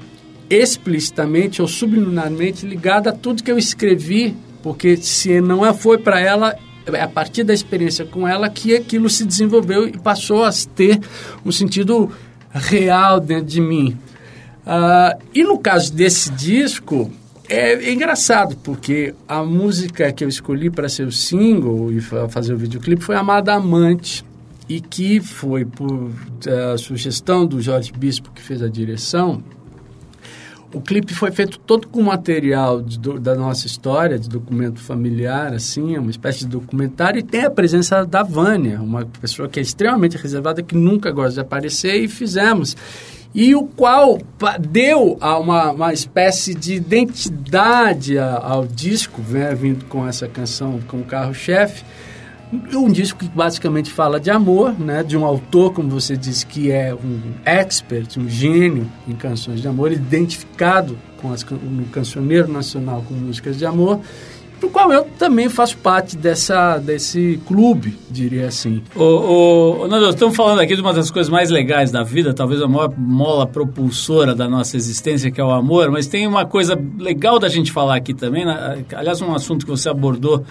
explicitamente 0.48 1.62
ou 1.62 1.68
subliminarmente 1.68 2.66
ligada 2.66 3.10
a 3.10 3.12
tudo 3.12 3.42
que 3.42 3.50
eu 3.50 3.58
escrevi, 3.58 4.34
porque 4.62 4.96
se 4.96 5.40
não 5.40 5.64
é, 5.64 5.72
foi 5.72 5.98
para 5.98 6.20
ela, 6.20 6.56
é 6.86 7.00
a 7.00 7.08
partir 7.08 7.44
da 7.44 7.54
experiência 7.54 8.04
com 8.04 8.26
ela 8.26 8.48
que 8.48 8.74
aquilo 8.74 9.08
se 9.08 9.24
desenvolveu 9.24 9.86
e 9.86 9.98
passou 9.98 10.44
a 10.44 10.50
ter 10.74 11.00
um 11.44 11.52
sentido 11.52 12.10
real 12.52 13.20
dentro 13.20 13.46
de 13.46 13.60
mim. 13.60 13.96
Uh, 14.66 15.22
e 15.34 15.42
no 15.42 15.58
caso 15.58 15.92
desse 15.92 16.30
disco, 16.30 17.10
é, 17.48 17.72
é, 17.72 17.92
engraçado, 17.92 18.56
porque 18.62 19.14
a 19.28 19.42
música 19.42 20.10
que 20.12 20.24
eu 20.24 20.28
escolhi 20.28 20.70
para 20.70 20.88
ser 20.88 21.06
o 21.06 21.12
single 21.12 21.92
e 21.92 22.00
fazer 22.00 22.54
o 22.54 22.56
videoclipe 22.56 23.02
foi 23.02 23.16
Amada 23.16 23.52
Amante, 23.52 24.24
e 24.68 24.80
que 24.80 25.20
foi 25.20 25.64
por 25.64 25.92
uh, 25.92 26.78
sugestão 26.78 27.46
do 27.46 27.60
Jorge 27.60 27.92
Bispo, 27.92 28.30
que 28.34 28.40
fez 28.40 28.62
a 28.62 28.68
direção, 28.68 29.42
o 30.74 30.80
clipe 30.80 31.14
foi 31.14 31.30
feito 31.30 31.58
todo 31.58 31.86
com 31.88 32.02
material 32.02 32.82
de, 32.82 32.98
do, 32.98 33.18
da 33.18 33.34
nossa 33.34 33.66
história, 33.66 34.18
de 34.18 34.28
documento 34.28 34.80
familiar, 34.80 35.52
assim, 35.52 35.94
é 35.94 36.00
uma 36.00 36.10
espécie 36.10 36.40
de 36.40 36.48
documentário, 36.48 37.18
e 37.18 37.22
tem 37.22 37.44
a 37.44 37.50
presença 37.50 38.04
da 38.04 38.22
Vânia, 38.22 38.80
uma 38.80 39.06
pessoa 39.20 39.48
que 39.48 39.58
é 39.58 39.62
extremamente 39.62 40.16
reservada, 40.16 40.62
que 40.62 40.74
nunca 40.74 41.10
gosta 41.10 41.34
de 41.34 41.40
aparecer, 41.40 41.94
e 41.96 42.08
fizemos 42.08 42.76
e 43.34 43.52
o 43.54 43.64
qual 43.64 44.18
deu 44.60 45.18
uma, 45.20 45.72
uma 45.72 45.92
espécie 45.92 46.54
de 46.54 46.74
identidade 46.74 48.16
ao 48.16 48.64
disco, 48.64 49.20
né, 49.28 49.52
vindo 49.54 49.84
com 49.86 50.06
essa 50.06 50.28
canção 50.28 50.80
como 50.86 51.04
carro-chefe. 51.04 51.84
Um 52.74 52.90
disco 52.90 53.18
que 53.18 53.28
basicamente 53.28 53.90
fala 53.90 54.20
de 54.20 54.30
amor, 54.30 54.78
né, 54.78 55.02
de 55.02 55.16
um 55.16 55.24
autor, 55.24 55.72
como 55.72 55.88
você 55.88 56.16
disse, 56.16 56.46
que 56.46 56.70
é 56.70 56.94
um 56.94 57.20
expert, 57.44 58.18
um 58.18 58.28
gênio 58.28 58.90
em 59.06 59.14
canções 59.14 59.60
de 59.60 59.68
amor, 59.68 59.92
identificado 59.92 60.98
com 61.20 61.32
as, 61.32 61.44
no 61.44 61.84
cancioneiro 61.86 62.50
nacional 62.50 63.04
com 63.06 63.14
músicas 63.14 63.58
de 63.58 63.66
amor 63.66 64.00
do 64.64 64.70
qual 64.70 64.92
eu 64.92 65.04
também 65.18 65.48
faço 65.48 65.76
parte 65.78 66.16
dessa, 66.16 66.78
desse 66.78 67.40
clube, 67.46 67.98
diria 68.10 68.46
assim. 68.46 68.82
Ô, 68.96 69.82
ô, 69.82 70.08
estamos 70.08 70.34
falando 70.34 70.60
aqui 70.60 70.74
de 70.74 70.80
uma 70.80 70.92
das 70.92 71.10
coisas 71.10 71.30
mais 71.30 71.50
legais 71.50 71.90
da 71.90 72.02
vida, 72.02 72.32
talvez 72.32 72.62
a 72.62 72.68
maior 72.68 72.92
mola 72.96 73.46
propulsora 73.46 74.34
da 74.34 74.48
nossa 74.48 74.76
existência, 74.76 75.30
que 75.30 75.40
é 75.40 75.44
o 75.44 75.50
amor, 75.50 75.90
mas 75.90 76.06
tem 76.06 76.26
uma 76.26 76.46
coisa 76.46 76.78
legal 76.98 77.38
da 77.38 77.48
gente 77.48 77.70
falar 77.72 77.96
aqui 77.96 78.14
também, 78.14 78.44
né? 78.44 78.84
aliás, 78.94 79.20
um 79.20 79.34
assunto 79.34 79.66
que 79.66 79.70
você 79.70 79.88
abordou 79.88 80.44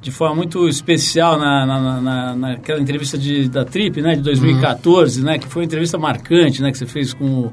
de 0.00 0.10
forma 0.10 0.36
muito 0.36 0.68
especial 0.68 1.38
na, 1.38 1.66
na, 1.66 2.00
na, 2.00 2.36
naquela 2.36 2.80
entrevista 2.80 3.18
de, 3.18 3.48
da 3.48 3.64
Trip, 3.64 4.00
né, 4.00 4.16
de 4.16 4.22
2014, 4.22 5.20
uhum. 5.20 5.26
né, 5.26 5.38
que 5.38 5.46
foi 5.46 5.62
uma 5.62 5.66
entrevista 5.66 5.98
marcante, 5.98 6.62
né, 6.62 6.70
que 6.70 6.78
você 6.78 6.86
fez 6.86 7.12
com 7.12 7.26
o 7.26 7.52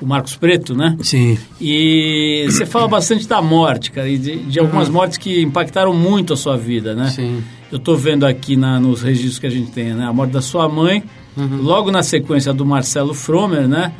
o 0.00 0.06
Marcos 0.06 0.36
Preto, 0.36 0.74
né? 0.74 0.96
Sim. 1.00 1.38
E 1.60 2.44
você 2.48 2.66
fala 2.66 2.88
bastante 2.88 3.26
da 3.26 3.40
morte, 3.40 3.90
cara, 3.90 4.08
e 4.08 4.18
de, 4.18 4.36
de 4.36 4.58
algumas 4.58 4.88
uhum. 4.88 4.94
mortes 4.94 5.18
que 5.18 5.40
impactaram 5.40 5.94
muito 5.94 6.32
a 6.32 6.36
sua 6.36 6.56
vida, 6.56 6.94
né? 6.94 7.10
Sim. 7.10 7.42
Eu 7.70 7.78
estou 7.78 7.96
vendo 7.96 8.26
aqui 8.26 8.56
na, 8.56 8.78
nos 8.78 9.02
registros 9.02 9.38
que 9.38 9.46
a 9.46 9.50
gente 9.50 9.70
tem, 9.70 9.94
né? 9.94 10.04
A 10.04 10.12
morte 10.12 10.32
da 10.32 10.42
sua 10.42 10.68
mãe, 10.68 11.02
uhum. 11.36 11.62
logo 11.62 11.90
na 11.90 12.02
sequência 12.02 12.52
do 12.52 12.66
Marcelo 12.66 13.14
Fromer, 13.14 13.68
né? 13.68 13.92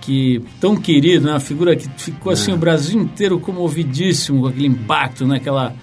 Que 0.00 0.42
tão 0.60 0.76
querido, 0.76 1.26
né? 1.26 1.32
Uma 1.32 1.40
figura 1.40 1.74
que 1.74 1.88
ficou 1.96 2.32
assim 2.32 2.52
é. 2.52 2.54
o 2.54 2.56
Brasil 2.56 3.00
inteiro 3.00 3.38
comovidíssimo 3.38 4.42
com 4.42 4.46
aquele 4.46 4.68
impacto, 4.68 5.26
né? 5.26 5.36
Aquela 5.36 5.74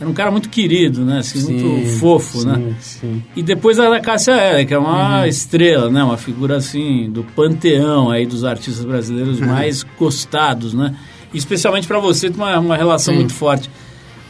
era 0.00 0.08
um 0.10 0.12
cara 0.12 0.30
muito 0.30 0.48
querido, 0.48 1.04
né? 1.04 1.18
Assim, 1.18 1.40
Sim, 1.40 1.52
muito 1.52 1.98
fofo, 1.98 2.38
sim, 2.38 2.46
né? 2.46 2.74
sim. 2.80 3.22
E 3.36 3.42
depois 3.42 3.78
a 3.78 3.88
da 3.88 4.00
Cássia 4.00 4.32
Eller, 4.32 4.66
que 4.66 4.74
é 4.74 4.78
uma 4.78 5.26
estrela, 5.28 5.90
né? 5.90 6.02
Uma 6.02 6.16
figura 6.16 6.56
assim 6.56 7.10
do 7.10 7.22
panteão 7.22 8.10
aí 8.10 8.26
dos 8.26 8.44
artistas 8.44 8.84
brasileiros 8.84 9.38
mais 9.40 9.84
gostados, 9.98 10.74
né? 10.74 10.94
E 11.32 11.38
especialmente 11.38 11.86
para 11.86 11.98
você 11.98 12.28
tem 12.28 12.36
uma, 12.36 12.58
uma 12.58 12.76
relação 12.76 13.14
muito 13.14 13.32
forte. 13.32 13.70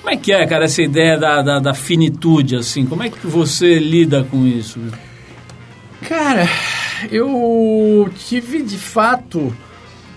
Como 0.00 0.12
é 0.12 0.18
que 0.18 0.32
é, 0.32 0.46
cara, 0.46 0.66
essa 0.66 0.82
ideia 0.82 1.16
da, 1.16 1.40
da, 1.40 1.58
da 1.58 1.74
finitude, 1.74 2.56
assim? 2.56 2.84
Como 2.84 3.02
é 3.02 3.08
que 3.08 3.26
você 3.26 3.78
lida 3.78 4.22
com 4.30 4.46
isso? 4.46 4.78
Cara, 6.06 6.46
eu 7.10 8.10
tive 8.14 8.62
de 8.62 8.76
fato. 8.76 9.54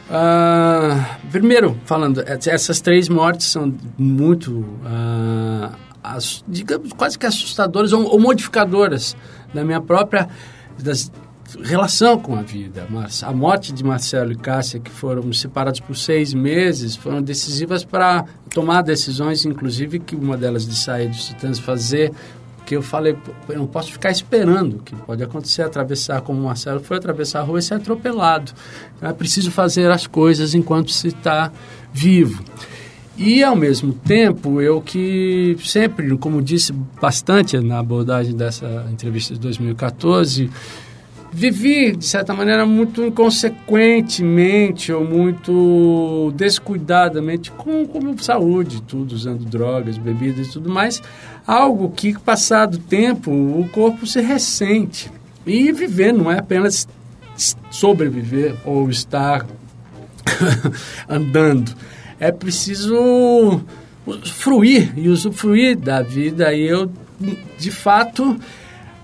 Ah, 0.10 1.17
primeiro, 1.32 1.78
falando, 1.86 2.22
ess- 2.22 2.48
essas 2.48 2.80
três 2.82 3.10
mortes 3.10 3.48
são 3.48 3.74
muito, 3.98 4.65
ah, 4.86 5.72
ass- 6.04 6.43
digamos, 6.48 6.93
quase 6.93 7.17
que 7.20 7.26
assustadoras 7.26 7.93
ou, 7.93 8.04
ou 8.06 8.20
modificadoras 8.20 9.15
da 9.54 9.63
minha 9.63 9.82
própria 9.82 10.28
das- 10.82 11.12
relação 11.63 12.20
com 12.20 12.36
a 12.36 12.41
vida. 12.41 12.86
Mas 12.89 13.24
a 13.24 13.32
morte 13.32 13.72
de 13.72 13.84
Marcelo 13.84 14.32
e 14.32 14.36
Cássia, 14.36 14.80
que 14.80 14.91
foram 14.91 15.32
separados 15.34 15.80
por 15.80 15.96
seis 15.96 16.34
meses, 16.34 16.96
foram 16.96 17.22
decisivas 17.22 17.84
para 17.86 18.26
tomar 18.50 18.82
decisões, 18.82 19.46
inclusive 19.46 20.00
que 20.00 20.15
uma 20.15 20.36
delas 20.38 20.67
de 20.67 20.76
sair 20.76 21.08
dos 21.10 21.26
Titãs 21.28 21.58
fazer 21.60 22.12
que 22.67 22.75
eu 22.75 22.82
falei, 22.82 23.13
"Pô, 23.13 23.32
eu 23.53 23.60
não 23.60 23.65
posso 23.65 23.93
ficar 23.93 24.12
esperando, 24.12 24.80
que 24.84 24.93
pode 24.93 25.23
acontecer, 25.23 25.62
atravessar 25.62 26.19
como 26.19 26.41
o 26.41 26.43
Marcelo 26.43 26.82
foi 26.82 26.97
atravessar 26.97 27.39
a 27.39 27.43
rua 27.43 27.60
e 27.60 27.62
ser 27.62 27.75
atropelado. 27.75 28.51
Então, 28.97 29.10
é 29.10 29.13
preciso 29.13 29.49
fazer 29.51 29.89
as 29.89 30.06
coisas 30.06 30.53
enquanto 30.53 30.91
se 30.91 31.08
está 31.08 31.49
vivo. 31.93 32.43
E, 33.17 33.41
ao 33.41 33.56
mesmo 33.56 33.93
tempo, 33.93 34.62
eu 34.62 34.82
que 34.82 35.56
sempre, 35.63 36.15
como 36.17 36.41
disse 36.41 36.73
bastante 37.01 37.58
na 37.58 37.80
abordagem 37.80 38.36
dessa 38.36 38.86
entrevista 38.91 39.34
de 39.34 39.39
2014, 39.39 40.51
vivi, 41.38 41.95
de 41.95 42.04
certa 42.04 42.34
maneira, 42.34 42.65
muito 42.65 43.06
inconsequentemente 43.06 44.91
ou 44.91 45.06
muito 45.06 46.34
descuidadamente 46.36 47.52
com, 47.52 47.86
com 47.86 48.17
saúde, 48.17 48.82
tudo, 48.82 49.13
usando 49.13 49.45
drogas, 49.45 50.00
bebidas 50.00 50.47
e 50.47 50.52
tudo 50.54 50.67
mais. 50.67 51.00
Algo 51.45 51.91
que, 51.91 52.17
passado 52.17 52.76
o 52.76 52.80
tempo, 52.80 53.30
o 53.30 53.69
corpo 53.71 54.08
se 54.08 54.19
ressente. 54.19 55.12
E 55.45 55.71
viver 55.71 56.12
não 56.12 56.32
é 56.32 56.39
apenas 56.39 56.88
sobreviver 57.69 58.56
ou 58.65 58.89
estar 58.89 59.45
andando. 61.08 61.71
É 62.19 62.32
preciso 62.32 63.62
fruir 64.34 64.91
e 64.97 65.08
usufruir 65.08 65.78
da 65.78 66.02
vida. 66.02 66.52
E 66.52 66.63
eu, 66.63 66.91
de 67.60 67.69
fato, 67.69 68.39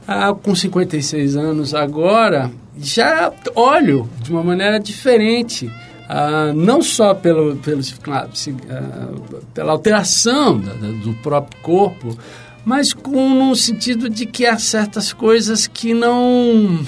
ah, 0.07 0.33
com 0.33 0.55
56 0.55 1.35
anos 1.35 1.73
agora, 1.73 2.51
já 2.77 3.31
olho 3.55 4.09
de 4.21 4.31
uma 4.31 4.43
maneira 4.43 4.79
diferente. 4.79 5.71
Ah, 6.09 6.51
não 6.53 6.81
só 6.81 7.13
pelo, 7.13 7.55
pelo, 7.57 7.81
claro, 8.01 8.29
ah, 8.69 9.41
pela 9.53 9.71
alteração 9.71 10.57
do 10.57 11.13
próprio 11.21 11.61
corpo, 11.61 12.17
mas 12.65 12.93
com 12.93 13.29
no 13.29 13.55
sentido 13.55 14.09
de 14.09 14.25
que 14.25 14.45
há 14.45 14.57
certas 14.57 15.13
coisas 15.13 15.67
que 15.67 15.93
não 15.93 16.85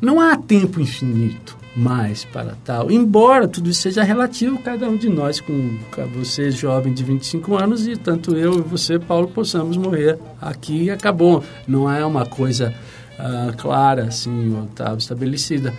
não 0.00 0.20
há 0.20 0.36
tempo 0.36 0.80
infinito 0.80 1.55
mais 1.76 2.24
para 2.24 2.56
tal. 2.64 2.90
Embora 2.90 3.46
tudo 3.46 3.68
isso 3.68 3.82
seja 3.82 4.02
relativo, 4.02 4.58
cada 4.58 4.88
um 4.88 4.96
de 4.96 5.08
nós, 5.08 5.40
com 5.40 5.78
você 6.14 6.50
jovem 6.50 6.92
de 6.92 7.04
25 7.04 7.54
anos 7.56 7.86
e 7.86 7.96
tanto 7.96 8.34
eu 8.34 8.58
e 8.58 8.62
você, 8.62 8.98
Paulo, 8.98 9.28
possamos 9.28 9.76
morrer 9.76 10.18
aqui 10.40 10.84
e 10.84 10.90
acabou. 10.90 11.44
Não 11.68 11.90
é 11.90 12.04
uma 12.04 12.24
coisa 12.24 12.74
uh, 13.18 13.56
clara, 13.56 14.04
assim, 14.04 14.66
tá, 14.74 14.94
estabelecida. 14.94 15.74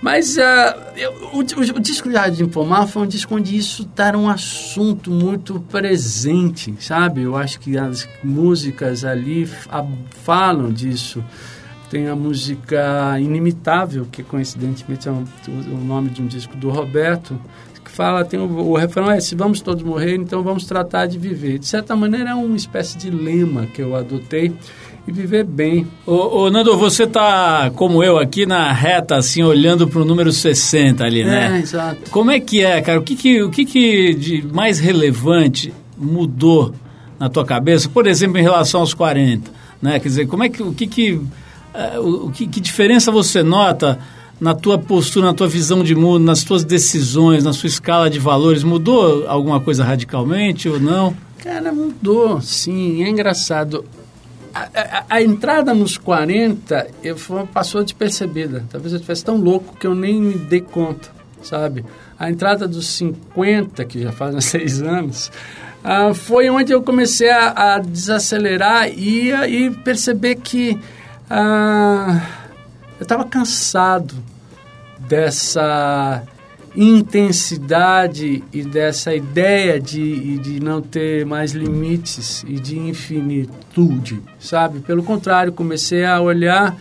Mas 0.00 0.36
uh, 0.36 0.40
eu, 0.96 1.12
o, 1.32 1.38
o, 1.38 1.76
o, 1.76 1.80
disco 1.80 2.10
de 2.10 2.42
Informar 2.42 2.86
foi 2.86 3.02
um 3.02 3.06
disco 3.06 3.34
onde 3.34 3.56
isso 3.56 3.88
era 3.96 4.18
um 4.18 4.28
assunto 4.28 5.10
muito 5.10 5.60
presente, 5.60 6.74
sabe? 6.78 7.22
Eu 7.22 7.36
acho 7.36 7.58
que 7.58 7.78
as 7.78 8.06
músicas 8.22 9.04
ali 9.04 9.48
falam 10.22 10.70
disso. 10.70 11.24
Tem 11.94 12.08
a 12.08 12.16
música 12.16 13.20
Inimitável, 13.20 14.04
que 14.10 14.24
coincidentemente 14.24 15.08
é 15.08 15.12
um, 15.12 15.24
o 15.46 15.84
nome 15.84 16.10
de 16.10 16.20
um 16.20 16.26
disco 16.26 16.56
do 16.56 16.68
Roberto, 16.68 17.38
que 17.84 17.88
fala, 17.88 18.24
tem 18.24 18.40
o, 18.40 18.46
o 18.46 18.76
refrão 18.76 19.08
é, 19.08 19.20
se 19.20 19.36
vamos 19.36 19.60
todos 19.60 19.84
morrer, 19.84 20.16
então 20.16 20.42
vamos 20.42 20.64
tratar 20.64 21.06
de 21.06 21.16
viver. 21.16 21.60
De 21.60 21.68
certa 21.68 21.94
maneira 21.94 22.30
é 22.30 22.34
uma 22.34 22.56
espécie 22.56 22.98
de 22.98 23.10
lema 23.10 23.66
que 23.66 23.80
eu 23.80 23.94
adotei 23.94 24.52
e 25.06 25.12
viver 25.12 25.44
bem. 25.44 25.86
Ô, 26.04 26.40
ô 26.40 26.50
Nando, 26.50 26.76
você 26.76 27.06
tá, 27.06 27.70
como 27.76 28.02
eu, 28.02 28.18
aqui 28.18 28.44
na 28.44 28.72
reta, 28.72 29.14
assim, 29.14 29.44
olhando 29.44 29.86
para 29.86 30.02
o 30.02 30.04
número 30.04 30.32
60 30.32 31.04
ali, 31.04 31.22
né? 31.22 31.58
É, 31.58 31.60
exato. 31.60 32.10
Como 32.10 32.28
é 32.28 32.40
que 32.40 32.64
é, 32.64 32.82
cara? 32.82 32.98
O 32.98 33.04
que 33.04 33.14
que, 33.14 33.40
o 33.40 33.50
que, 33.50 33.64
que 33.64 34.14
de 34.14 34.44
mais 34.52 34.80
relevante 34.80 35.72
mudou 35.96 36.74
na 37.20 37.28
tua 37.28 37.44
cabeça, 37.44 37.88
por 37.88 38.08
exemplo, 38.08 38.36
em 38.36 38.42
relação 38.42 38.80
aos 38.80 38.92
40? 38.92 39.48
Né? 39.80 40.00
Quer 40.00 40.08
dizer, 40.08 40.26
como 40.26 40.42
é 40.42 40.48
que, 40.48 40.60
o 40.60 40.72
que 40.72 40.88
que, 40.88 41.20
o, 41.98 42.30
que, 42.30 42.46
que 42.46 42.60
diferença 42.60 43.10
você 43.10 43.42
nota 43.42 43.98
na 44.40 44.54
tua 44.54 44.78
postura, 44.78 45.26
na 45.26 45.34
tua 45.34 45.48
visão 45.48 45.82
de 45.82 45.94
mundo, 45.94 46.24
nas 46.24 46.44
tuas 46.44 46.64
decisões, 46.64 47.44
na 47.44 47.52
sua 47.52 47.66
escala 47.66 48.08
de 48.08 48.18
valores? 48.18 48.62
Mudou 48.62 49.26
alguma 49.28 49.60
coisa 49.60 49.84
radicalmente 49.84 50.68
ou 50.68 50.78
não? 50.78 51.16
Cara, 51.42 51.72
mudou, 51.72 52.40
sim. 52.40 53.02
É 53.02 53.08
engraçado. 53.08 53.84
A, 54.54 54.68
a, 54.74 55.04
a, 55.10 55.22
entrada 55.22 55.74
nos 55.74 55.98
40 55.98 56.86
eu, 57.02 57.16
passou 57.52 57.82
despercebida. 57.82 58.64
Talvez 58.70 58.92
eu 58.92 58.98
estivesse 58.98 59.24
tão 59.24 59.36
louco 59.36 59.76
que 59.76 59.86
eu 59.86 59.94
nem 59.94 60.20
me 60.20 60.34
dei 60.34 60.60
conta, 60.60 61.08
sabe? 61.42 61.84
A 62.16 62.30
entrada 62.30 62.68
dos 62.68 62.86
50, 62.86 63.84
que 63.84 64.00
já 64.00 64.12
fazem 64.12 64.40
seis 64.42 64.80
anos, 64.80 65.30
ah, 65.82 66.14
foi 66.14 66.48
onde 66.48 66.72
eu 66.72 66.82
comecei 66.82 67.28
a, 67.28 67.74
a 67.74 67.78
desacelerar 67.78 68.88
e, 68.88 69.30
e, 69.30 69.70
perceber 69.70 70.36
que 70.36 70.78
ah, 71.36 72.20
eu 72.98 73.02
estava 73.02 73.24
cansado 73.24 74.14
dessa 75.00 76.22
intensidade 76.76 78.42
e 78.52 78.62
dessa 78.62 79.14
ideia 79.14 79.80
de, 79.80 80.38
de 80.38 80.60
não 80.60 80.80
ter 80.80 81.26
mais 81.26 81.52
limites 81.52 82.44
e 82.46 82.54
de 82.54 82.78
infinitude, 82.78 84.20
sabe? 84.38 84.78
Pelo 84.80 85.02
contrário, 85.02 85.52
comecei 85.52 86.04
a 86.04 86.20
olhar 86.20 86.76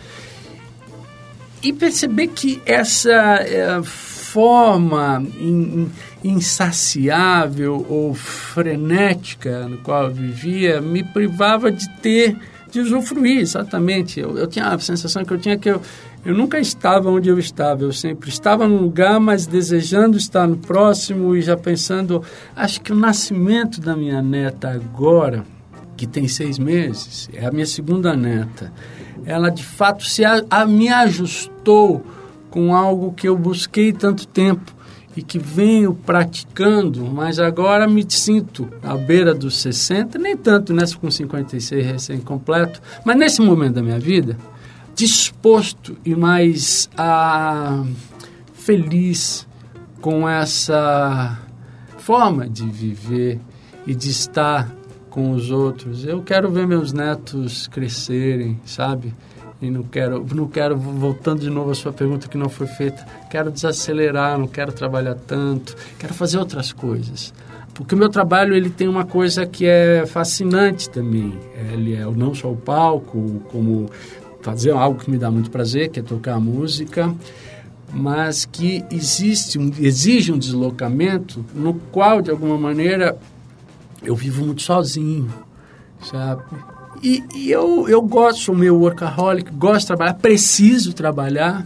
e 1.62 1.74
perceber 1.74 2.28
que 2.28 2.62
essa 2.66 3.12
é, 3.12 3.82
forma 3.84 5.26
in, 5.40 5.90
insaciável 6.24 7.86
ou 7.90 8.14
frenética 8.14 9.68
no 9.68 9.78
qual 9.78 10.06
eu 10.06 10.12
vivia 10.14 10.82
me 10.82 11.04
privava 11.04 11.72
de 11.72 11.88
ter, 12.02 12.36
de 12.74 12.80
usufruir, 12.80 13.40
exatamente. 13.40 14.20
Eu, 14.20 14.36
eu 14.36 14.48
tinha 14.48 14.66
a 14.66 14.80
sensação 14.80 15.24
que 15.24 15.32
eu 15.32 15.38
tinha 15.38 15.56
que 15.58 15.70
eu, 15.70 15.80
eu 16.26 16.34
nunca 16.34 16.60
estava 16.60 17.10
onde 17.12 17.30
eu 17.30 17.38
estava, 17.38 17.84
eu 17.84 17.94
sempre 17.94 18.30
estava 18.30 18.68
num 18.68 18.82
lugar, 18.82 19.20
mas 19.20 19.46
desejando 19.46 20.18
estar 20.18 20.48
no 20.48 20.58
próximo 20.58 21.36
e 21.36 21.42
já 21.42 21.56
pensando, 21.56 22.24
acho 22.56 22.82
que 22.82 22.92
o 22.92 22.96
nascimento 22.96 23.80
da 23.80 23.96
minha 23.96 24.24
neta 24.24 24.72
agora, 24.72 25.46
que 25.96 26.08
tem 26.08 26.28
seis 26.28 26.58
meses, 26.58 27.30
é 27.32 27.46
a 27.46 27.52
minha 27.52 27.68
segunda 27.68 28.16
neta, 28.16 28.74
ela 29.24 29.50
de 29.52 29.64
fato 29.64 30.04
se 30.04 30.26
a, 30.26 30.44
a 30.50 30.66
me 30.66 30.90
ajustou 30.90 32.04
com 32.50 32.76
algo 32.76 33.14
que 33.14 33.28
eu 33.28 33.38
busquei 33.38 33.94
tanto 33.94 34.28
tempo 34.28 34.74
e 35.16 35.22
que 35.22 35.38
venho 35.38 35.94
praticando, 35.94 37.06
mas 37.06 37.40
agora 37.40 37.88
me 37.88 38.06
sinto 38.08 38.68
à 38.82 38.96
beira 38.96 39.34
dos 39.34 39.58
60, 39.58 40.18
nem 40.18 40.36
tanto 40.36 40.74
nessa 40.74 40.98
com 40.98 41.10
56 41.10 41.86
recém-completo, 41.86 42.82
mas 43.06 43.16
nesse 43.16 43.42
momento 43.42 43.76
da 43.76 43.84
minha 43.84 44.00
vida, 44.00 44.38
disposto 44.96 45.98
e 46.04 46.16
mais 46.16 46.90
ah, 46.98 47.84
feliz 48.54 49.48
com 50.02 50.28
essa 50.28 51.40
forma 51.98 52.50
de 52.50 52.66
viver 52.66 53.40
e 53.86 53.96
de 53.96 54.10
estar 54.10 54.70
com 55.10 55.32
os 55.32 55.52
outros. 55.52 56.06
Eu 56.06 56.22
quero 56.24 56.50
ver 56.52 56.68
meus 56.68 56.92
netos 56.92 57.68
crescerem, 57.68 58.60
sabe? 58.66 59.14
E 59.66 59.72
não 59.72 59.84
quero, 59.84 60.26
não 60.34 60.48
quero, 60.48 60.78
voltando 60.78 61.40
de 61.40 61.50
novo 61.50 61.72
à 61.72 61.76
sua 61.76 61.94
pergunta 61.94 62.28
que 62.28 62.38
não 62.38 62.50
foi 62.50 62.68
feita, 62.68 63.06
quero 63.30 63.50
desacelerar, 63.50 64.38
não 64.38 64.48
quero 64.48 64.74
trabalhar 64.74 65.16
tanto, 65.16 65.76
quero 65.98 66.14
fazer 66.14 66.38
outras 66.38 66.74
coisas. 66.74 67.34
Porque 67.74 67.96
o 67.96 67.98
meu 67.98 68.10
trabalho 68.10 68.54
ele 68.54 68.70
tem 68.70 68.88
uma 68.88 69.06
coisa 69.06 69.46
que 69.46 69.66
é 69.66 70.06
fascinante 70.06 70.90
também. 70.90 71.34
Ele 71.72 71.96
é 71.96 72.06
não 72.06 72.36
só 72.36 72.52
o 72.52 72.56
palco, 72.56 73.42
como 73.52 73.90
fazer 74.42 74.72
algo 74.72 75.00
que 75.00 75.10
me 75.10 75.18
dá 75.18 75.32
muito 75.32 75.50
prazer, 75.50 75.90
que 75.90 76.00
é 76.00 76.04
tocar 76.04 76.40
música, 76.40 77.14
mas 77.92 78.46
que 78.46 78.84
existe, 78.92 79.58
exige 79.80 80.32
um 80.32 80.38
deslocamento 80.38 81.44
no 81.54 81.76
qual, 81.92 82.22
de 82.22 82.30
alguma 82.30 82.58
maneira, 82.58 83.18
eu 84.04 84.16
vivo 84.16 84.46
muito 84.46 84.62
sozinho. 84.62 85.34
sabe? 86.02 86.44
E, 87.04 87.22
eu, 87.52 87.90
eu 87.90 88.02
gosto, 88.02 88.40
sou 88.40 88.56
meu 88.56 88.80
workaholic, 88.80 89.52
gosto 89.52 89.82
de 89.82 89.88
trabalhar, 89.88 90.14
preciso 90.14 90.94
trabalhar, 90.94 91.66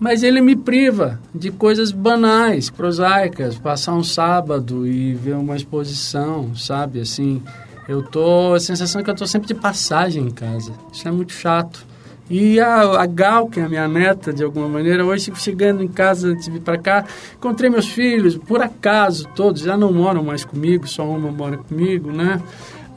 mas 0.00 0.24
ele 0.24 0.40
me 0.40 0.56
priva 0.56 1.20
de 1.32 1.52
coisas 1.52 1.92
banais, 1.92 2.68
prosaicas, 2.68 3.56
passar 3.56 3.94
um 3.94 4.02
sábado 4.02 4.84
e 4.84 5.14
ver 5.14 5.36
uma 5.36 5.54
exposição, 5.54 6.56
sabe? 6.56 7.00
Assim, 7.00 7.40
eu 7.88 8.02
tô, 8.02 8.54
a 8.54 8.58
sensação 8.60 9.00
é 9.00 9.04
que 9.04 9.10
eu 9.10 9.14
tô 9.14 9.28
sempre 9.28 9.46
de 9.46 9.54
passagem 9.54 10.24
em 10.24 10.30
casa. 10.30 10.72
Isso 10.92 11.06
é 11.06 11.10
muito 11.12 11.32
chato. 11.32 11.86
E 12.28 12.58
a, 12.58 13.00
a 13.00 13.06
Gal, 13.06 13.46
que 13.46 13.60
é 13.60 13.62
a 13.62 13.68
minha 13.68 13.86
neta, 13.86 14.32
de 14.32 14.42
alguma 14.42 14.68
maneira, 14.68 15.06
hoje 15.06 15.32
chegando 15.36 15.84
em 15.84 15.88
casa 15.88 16.28
antes 16.28 16.46
de 16.46 16.50
vir 16.50 16.60
para 16.60 16.76
cá, 16.76 17.04
encontrei 17.36 17.70
meus 17.70 17.88
filhos, 17.88 18.36
por 18.36 18.60
acaso, 18.60 19.26
todos 19.36 19.62
já 19.62 19.76
não 19.76 19.92
moram 19.92 20.24
mais 20.24 20.44
comigo, 20.44 20.86
só 20.88 21.08
uma 21.08 21.30
mora 21.30 21.58
comigo, 21.58 22.10
né? 22.10 22.42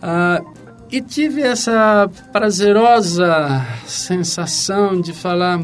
Ah, 0.02 0.42
e 0.92 1.02
tive 1.02 1.42
essa 1.42 2.10
prazerosa 2.32 3.66
sensação 3.86 5.00
de 5.00 5.14
falar: 5.14 5.64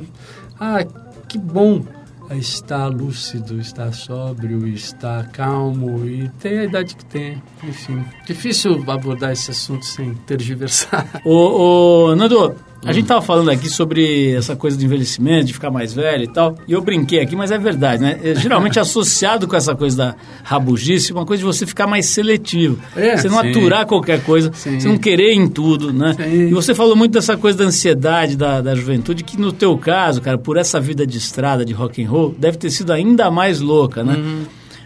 ah, 0.59 0.85
que 1.27 1.37
bom 1.37 1.83
estar 2.31 2.87
lúcido, 2.87 3.59
estar 3.59 3.93
sóbrio, 3.93 4.67
estar 4.67 5.29
calmo 5.31 6.05
e 6.05 6.29
ter 6.39 6.59
a 6.59 6.63
idade 6.65 6.95
que 6.95 7.05
tem. 7.05 7.41
Enfim, 7.63 8.03
difícil 8.25 8.83
abordar 8.87 9.31
esse 9.31 9.51
assunto 9.51 9.85
sem 9.85 10.13
tergiversar. 10.13 11.05
Ô, 11.23 12.09
ô 12.09 12.15
Nando, 12.15 12.55
a 12.85 12.93
gente 12.93 13.07
tava 13.07 13.21
falando 13.21 13.49
aqui 13.49 13.69
sobre 13.69 14.33
essa 14.33 14.55
coisa 14.55 14.77
do 14.77 14.83
envelhecimento, 14.83 15.47
de 15.47 15.53
ficar 15.53 15.71
mais 15.71 15.93
velho 15.93 16.23
e 16.23 16.27
tal. 16.27 16.55
E 16.67 16.73
eu 16.73 16.81
brinquei 16.81 17.19
aqui, 17.19 17.35
mas 17.35 17.51
é 17.51 17.57
verdade, 17.57 18.01
né? 18.01 18.19
É, 18.23 18.35
geralmente 18.35 18.79
associado 18.79 19.47
com 19.47 19.55
essa 19.55 19.75
coisa 19.75 19.97
da 19.97 20.15
rabugice, 20.43 21.11
uma 21.11 21.25
coisa 21.25 21.41
de 21.41 21.45
você 21.45 21.65
ficar 21.65 21.87
mais 21.87 22.05
seletivo. 22.05 22.77
É, 22.95 23.17
você 23.17 23.27
não 23.27 23.41
sim. 23.41 23.49
aturar 23.49 23.85
qualquer 23.85 24.23
coisa, 24.23 24.51
Sim. 24.53 24.79
você 24.79 24.87
não 24.87 24.97
querer 24.97 25.33
em 25.33 25.47
tudo, 25.47 25.91
né? 25.91 26.13
Sim. 26.13 26.47
E 26.49 26.53
você 26.53 26.73
falou 26.73 26.95
muito 26.95 27.11
dessa 27.11 27.35
coisa 27.35 27.57
da 27.57 27.65
ansiedade 27.65 28.37
da, 28.37 28.61
da 28.61 28.75
juventude, 28.75 29.23
que 29.23 29.39
no 29.39 29.51
teu 29.51 29.77
caso, 29.77 30.21
cara, 30.21 30.37
por 30.37 30.57
essa 30.57 30.79
vida 30.79 31.05
de 31.05 31.17
estrada, 31.17 31.65
de 31.65 31.73
rock 31.73 32.03
and 32.03 32.09
roll, 32.09 32.35
deve 32.37 32.57
ter 32.57 32.69
sido 32.69 32.93
ainda 32.93 33.29
mais 33.31 33.59
louca, 33.59 34.03
né? 34.03 34.15
Uhum. 34.15 34.43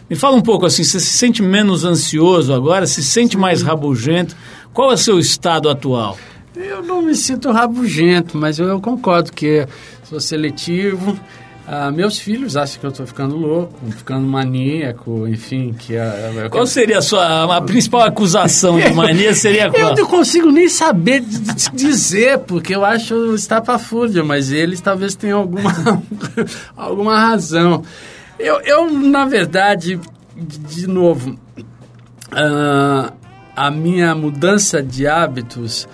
Me 0.09 0.15
fala 0.15 0.35
um 0.35 0.41
pouco 0.41 0.65
assim, 0.65 0.83
você 0.83 0.99
se 0.99 1.17
sente 1.17 1.41
menos 1.41 1.85
ansioso 1.85 2.53
agora, 2.53 2.85
se 2.85 3.03
sente 3.03 3.37
mais 3.37 3.61
rabugento? 3.61 4.35
Qual 4.73 4.91
é 4.91 4.93
o 4.93 4.97
seu 4.97 5.19
estado 5.19 5.69
atual? 5.69 6.17
Eu 6.55 6.83
não 6.83 7.01
me 7.01 7.15
sinto 7.15 7.51
rabugento, 7.51 8.37
mas 8.37 8.59
eu, 8.59 8.67
eu 8.67 8.81
concordo 8.81 9.31
que 9.31 9.65
sou 10.03 10.19
seletivo. 10.19 11.17
Ah, 11.67 11.89
meus 11.91 12.17
filhos 12.19 12.57
acham 12.57 12.79
que 12.79 12.85
eu 12.85 12.89
estou 12.89 13.05
ficando 13.05 13.37
louco, 13.37 13.73
ficando 13.91 14.27
maníaco, 14.27 15.25
enfim, 15.27 15.73
que 15.77 15.95
é, 15.95 16.33
é- 16.45 16.49
Qual 16.49 16.65
seria 16.67 16.97
a 16.97 17.01
sua 17.01 17.55
a 17.55 17.61
principal 17.61 18.01
acusação 18.01 18.77
de 18.79 18.89
mania? 18.93 19.33
Seria 19.33 19.67
Eu 19.67 19.71
qual? 19.71 19.95
não 19.95 20.05
consigo 20.07 20.51
nem 20.51 20.67
saber 20.67 21.23
dizer, 21.73 22.39
porque 22.39 22.75
eu 22.75 22.83
acho 22.83 23.35
estapafúrdia, 23.35 24.23
mas 24.23 24.51
eles 24.51 24.81
talvez 24.81 25.15
tenham 25.15 25.39
alguma, 25.39 25.71
alguma 26.75 27.17
razão. 27.17 27.83
Eu, 28.37 28.59
eu, 28.61 28.91
na 28.91 29.23
verdade, 29.25 29.97
de, 30.35 30.87
novo, 30.87 31.37
ah, 32.31 33.13
a 33.55 33.71
minha 33.71 34.13
mudança 34.15 34.81
de 34.81 35.07
hábitos 35.07 35.87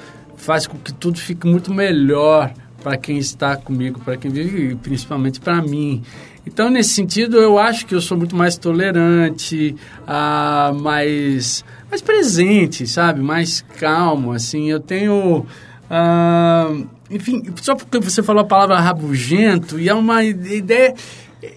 faz 0.48 0.66
com 0.66 0.78
que 0.78 0.94
tudo 0.94 1.20
fique 1.20 1.46
muito 1.46 1.74
melhor 1.74 2.54
para 2.82 2.96
quem 2.96 3.18
está 3.18 3.58
comigo, 3.58 4.00
para 4.00 4.16
quem 4.16 4.32
vive, 4.32 4.76
principalmente 4.76 5.42
para 5.42 5.62
mim. 5.62 6.02
Então, 6.46 6.70
nesse 6.70 6.92
sentido, 6.92 7.36
eu 7.38 7.60
acho 7.60 7.86
que 7.86 7.94
eu 7.94 8.00
sou 8.00 8.18
muito 8.18 8.34
mais 8.34 8.58
tolerante, 8.58 9.76
ah, 10.08 10.72
mais, 10.74 11.66
mais 11.90 12.02
presente, 12.02 12.88
sabe? 12.88 13.22
Mais 13.22 13.60
calmo, 13.78 14.32
assim. 14.32 14.72
Eu 14.72 14.80
tenho... 14.80 15.46
ah, 15.90 16.74
enfim, 17.12 17.44
só 17.62 17.76
porque 17.76 18.00
você 18.00 18.24
falou 18.24 18.44
a 18.44 18.46
palavra 18.46 18.80
rabugento, 18.80 19.78
e 19.78 19.90
é 19.90 19.94
uma 19.94 20.24
ideia... 20.24 20.96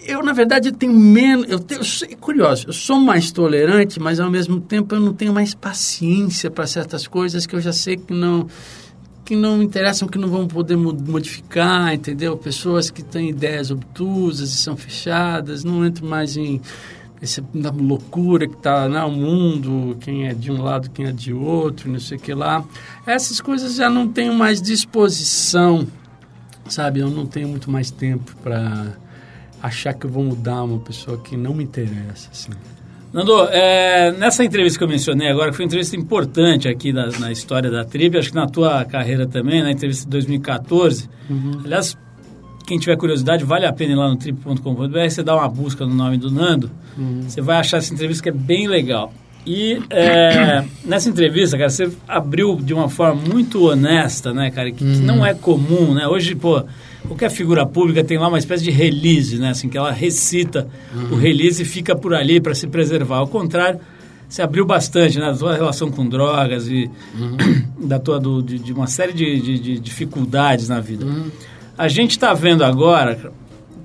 Eu, 0.05 0.21
na 0.21 0.33
verdade, 0.33 0.69
tenho 0.73 0.93
menos... 0.93 1.49
Eu 1.49 1.59
tenho, 1.59 1.79
eu 1.79 2.07
é 2.11 2.15
curioso, 2.15 2.67
eu 2.67 2.73
sou 2.73 2.99
mais 2.99 3.31
tolerante, 3.31 4.01
mas, 4.01 4.19
ao 4.19 4.29
mesmo 4.29 4.59
tempo, 4.59 4.93
eu 4.93 4.99
não 4.99 5.13
tenho 5.13 5.31
mais 5.31 5.53
paciência 5.53 6.51
para 6.51 6.67
certas 6.67 7.07
coisas 7.07 7.47
que 7.47 7.55
eu 7.55 7.61
já 7.61 7.71
sei 7.71 7.95
que 7.95 8.13
não 8.13 8.47
que 9.31 9.35
não 9.37 9.63
interessam, 9.63 10.09
que 10.09 10.17
não 10.17 10.27
vão 10.27 10.45
poder 10.45 10.75
mo- 10.75 10.91
modificar, 10.93 11.93
entendeu? 11.93 12.35
Pessoas 12.35 12.91
que 12.91 13.01
têm 13.01 13.29
ideias 13.29 13.71
obtusas 13.71 14.49
e 14.49 14.57
são 14.57 14.75
fechadas, 14.75 15.63
não 15.63 15.85
entro 15.85 16.05
mais 16.05 16.35
em 16.35 16.59
essa 17.21 17.41
loucura 17.79 18.45
que 18.45 18.55
está 18.57 18.89
no 18.89 19.09
mundo, 19.09 19.95
quem 20.01 20.27
é 20.27 20.33
de 20.33 20.51
um 20.51 20.61
lado, 20.61 20.89
quem 20.89 21.05
é 21.05 21.13
de 21.13 21.31
outro, 21.31 21.89
não 21.89 21.97
sei 21.97 22.17
o 22.17 22.19
que 22.19 22.33
lá. 22.33 22.61
Essas 23.07 23.39
coisas 23.39 23.75
já 23.75 23.89
não 23.89 24.05
tenho 24.05 24.33
mais 24.33 24.61
disposição, 24.61 25.87
sabe? 26.67 26.99
Eu 26.99 27.09
não 27.09 27.25
tenho 27.25 27.47
muito 27.47 27.71
mais 27.71 27.89
tempo 27.89 28.35
para 28.43 28.97
achar 29.63 29.93
que 29.93 30.07
eu 30.07 30.09
vou 30.09 30.25
mudar 30.25 30.61
uma 30.61 30.79
pessoa 30.79 31.17
que 31.17 31.37
não 31.37 31.53
me 31.53 31.63
interessa, 31.63 32.27
assim. 32.33 32.51
Nando, 33.13 33.43
é, 33.49 34.13
nessa 34.13 34.43
entrevista 34.43 34.77
que 34.77 34.83
eu 34.83 34.87
mencionei 34.87 35.29
agora, 35.29 35.49
que 35.49 35.57
foi 35.57 35.65
uma 35.65 35.67
entrevista 35.67 35.97
importante 35.97 36.69
aqui 36.69 36.93
na, 36.93 37.07
na 37.19 37.31
história 37.31 37.69
da 37.69 37.83
Trip, 37.83 38.17
acho 38.17 38.29
que 38.29 38.35
na 38.35 38.47
tua 38.47 38.85
carreira 38.85 39.27
também, 39.27 39.61
na 39.61 39.69
entrevista 39.71 40.05
de 40.05 40.11
2014. 40.11 41.09
Aliás, 41.65 41.97
quem 42.65 42.79
tiver 42.79 42.95
curiosidade, 42.95 43.43
vale 43.43 43.65
a 43.65 43.73
pena 43.73 43.91
ir 43.91 43.95
lá 43.95 44.07
no 44.07 44.15
trip.com.br, 44.15 45.09
você 45.09 45.21
dá 45.21 45.35
uma 45.35 45.49
busca 45.49 45.85
no 45.85 45.93
nome 45.93 46.17
do 46.17 46.31
Nando, 46.31 46.71
você 47.27 47.41
vai 47.41 47.57
achar 47.57 47.77
essa 47.77 47.93
entrevista 47.93 48.23
que 48.23 48.29
é 48.29 48.31
bem 48.31 48.67
legal. 48.67 49.13
E 49.45 49.81
é, 49.89 50.63
nessa 50.85 51.09
entrevista, 51.09 51.57
cara, 51.57 51.69
você 51.69 51.89
abriu 52.07 52.55
de 52.57 52.73
uma 52.73 52.87
forma 52.89 53.19
muito 53.33 53.65
honesta, 53.67 54.31
né, 54.33 54.51
cara, 54.51 54.71
que, 54.71 54.77
que 54.83 54.99
não 55.01 55.25
é 55.25 55.33
comum, 55.33 55.93
né? 55.95 56.07
Hoje, 56.07 56.35
pô, 56.35 56.63
qualquer 57.07 57.31
figura 57.31 57.65
pública 57.65 58.03
tem 58.03 58.19
lá 58.19 58.27
uma 58.27 58.37
espécie 58.37 58.63
de 58.63 58.69
release, 58.69 59.37
né, 59.39 59.49
assim, 59.49 59.67
que 59.67 59.77
ela 59.77 59.91
recita 59.91 60.67
o 61.11 61.15
release 61.15 61.63
e 61.63 61.65
fica 61.65 61.95
por 61.95 62.13
ali 62.13 62.39
para 62.39 62.53
se 62.53 62.67
preservar. 62.67 63.17
Ao 63.17 63.27
contrário, 63.27 63.79
você 64.29 64.43
abriu 64.43 64.63
bastante, 64.63 65.17
né, 65.17 65.25
da 65.31 65.35
tua 65.35 65.55
relação 65.55 65.89
com 65.89 66.07
drogas 66.07 66.67
e 66.67 66.87
da 67.83 67.97
tua, 67.97 68.19
do, 68.19 68.43
de, 68.43 68.59
de 68.59 68.71
uma 68.71 68.85
série 68.87 69.11
de, 69.13 69.41
de- 69.41 69.59
de 69.59 69.79
dificuldades 69.79 70.69
na 70.69 70.79
vida. 70.79 71.03
A 71.75 71.87
gente 71.87 72.11
está 72.11 72.31
vendo 72.33 72.63
agora, 72.63 73.31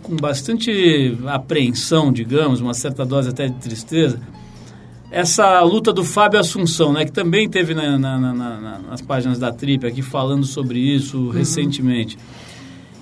com 0.02 0.14
bastante 0.16 1.16
apreensão, 1.26 2.12
digamos, 2.12 2.60
uma 2.60 2.74
certa 2.74 3.06
dose 3.06 3.30
até 3.30 3.48
de 3.48 3.54
tristeza, 3.54 4.20
essa 5.20 5.60
luta 5.62 5.92
do 5.92 6.04
Fábio 6.04 6.38
Assunção, 6.38 6.92
né, 6.92 7.04
que 7.04 7.12
também 7.12 7.48
teve 7.48 7.74
na- 7.74 7.98
na- 7.98 8.18
na- 8.18 8.34
na- 8.34 8.78
nas 8.90 9.00
páginas 9.00 9.38
da 9.38 9.50
Trip 9.52 9.86
aqui 9.86 10.02
falando 10.02 10.44
sobre 10.44 10.78
isso 10.78 11.30
recentemente. 11.30 12.18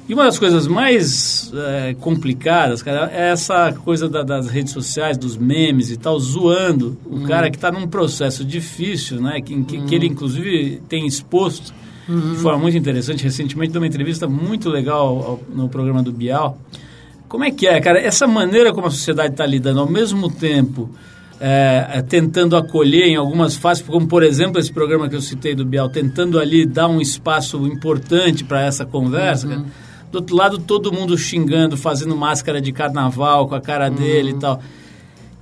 E 0.09 0.12
uma 0.14 0.24
das 0.24 0.38
coisas 0.38 0.66
mais 0.66 1.50
é, 1.55 1.94
complicadas, 1.98 2.83
cara, 2.83 3.11
é 3.12 3.31
essa 3.31 3.72
coisa 3.72 4.09
da- 4.09 4.22
das 4.22 4.48
redes 4.48 4.72
sociais, 4.72 5.16
dos 5.16 5.37
memes 5.37 5.90
e 5.90 5.96
tal, 5.96 6.18
zoando 6.20 6.96
o 7.07 7.20
cara 7.27 7.50
que 7.50 7.57
está 7.57 7.72
num 7.72 7.87
processo 7.88 8.44
difícil, 8.44 9.20
né, 9.20 9.40
que, 9.40 9.64
que, 9.64 9.81
que 9.83 9.94
ele 9.94 10.07
inclusive 10.07 10.83
tem 10.88 11.07
exposto 11.07 11.72
de 12.07 12.37
forma 12.37 12.59
muito 12.59 12.77
interessante. 12.77 13.24
Recentemente 13.24 13.72
deu 13.72 13.81
uma 13.81 13.87
entrevista 13.88 14.29
muito 14.29 14.68
legal 14.68 15.07
ao- 15.09 15.40
no 15.55 15.68
programa 15.70 16.03
do 16.03 16.12
Bial. 16.12 16.59
Como 17.29 17.42
é 17.44 17.50
que 17.50 17.66
é, 17.66 17.81
cara? 17.81 17.98
Essa 17.98 18.27
maneira 18.27 18.72
como 18.74 18.87
a 18.87 18.90
sociedade 18.90 19.33
está 19.33 19.46
lidando, 19.46 19.81
ao 19.81 19.88
mesmo 19.88 20.31
tempo 20.31 20.90
é, 21.40 22.02
tentando 22.08 22.56
acolher 22.56 23.06
em 23.06 23.16
algumas 23.16 23.56
fases, 23.56 23.82
como 23.82 24.06
por 24.06 24.22
exemplo 24.22 24.60
esse 24.60 24.72
programa 24.72 25.08
que 25.08 25.16
eu 25.16 25.20
citei 25.20 25.54
do 25.54 25.64
Bial, 25.64 25.88
tentando 25.88 26.38
ali 26.38 26.64
dar 26.64 26.88
um 26.88 27.00
espaço 27.00 27.66
importante 27.66 28.44
para 28.44 28.62
essa 28.62 28.84
conversa. 28.84 29.48
cara. 29.48 29.64
Do 30.10 30.18
outro 30.18 30.36
lado, 30.36 30.58
todo 30.58 30.92
mundo 30.92 31.18
xingando, 31.18 31.76
fazendo 31.76 32.16
máscara 32.16 32.60
de 32.60 32.72
carnaval 32.72 33.48
com 33.48 33.54
a 33.56 33.60
cara 33.60 33.88
dele 33.88 34.30
e 34.30 34.38
tal. 34.38 34.62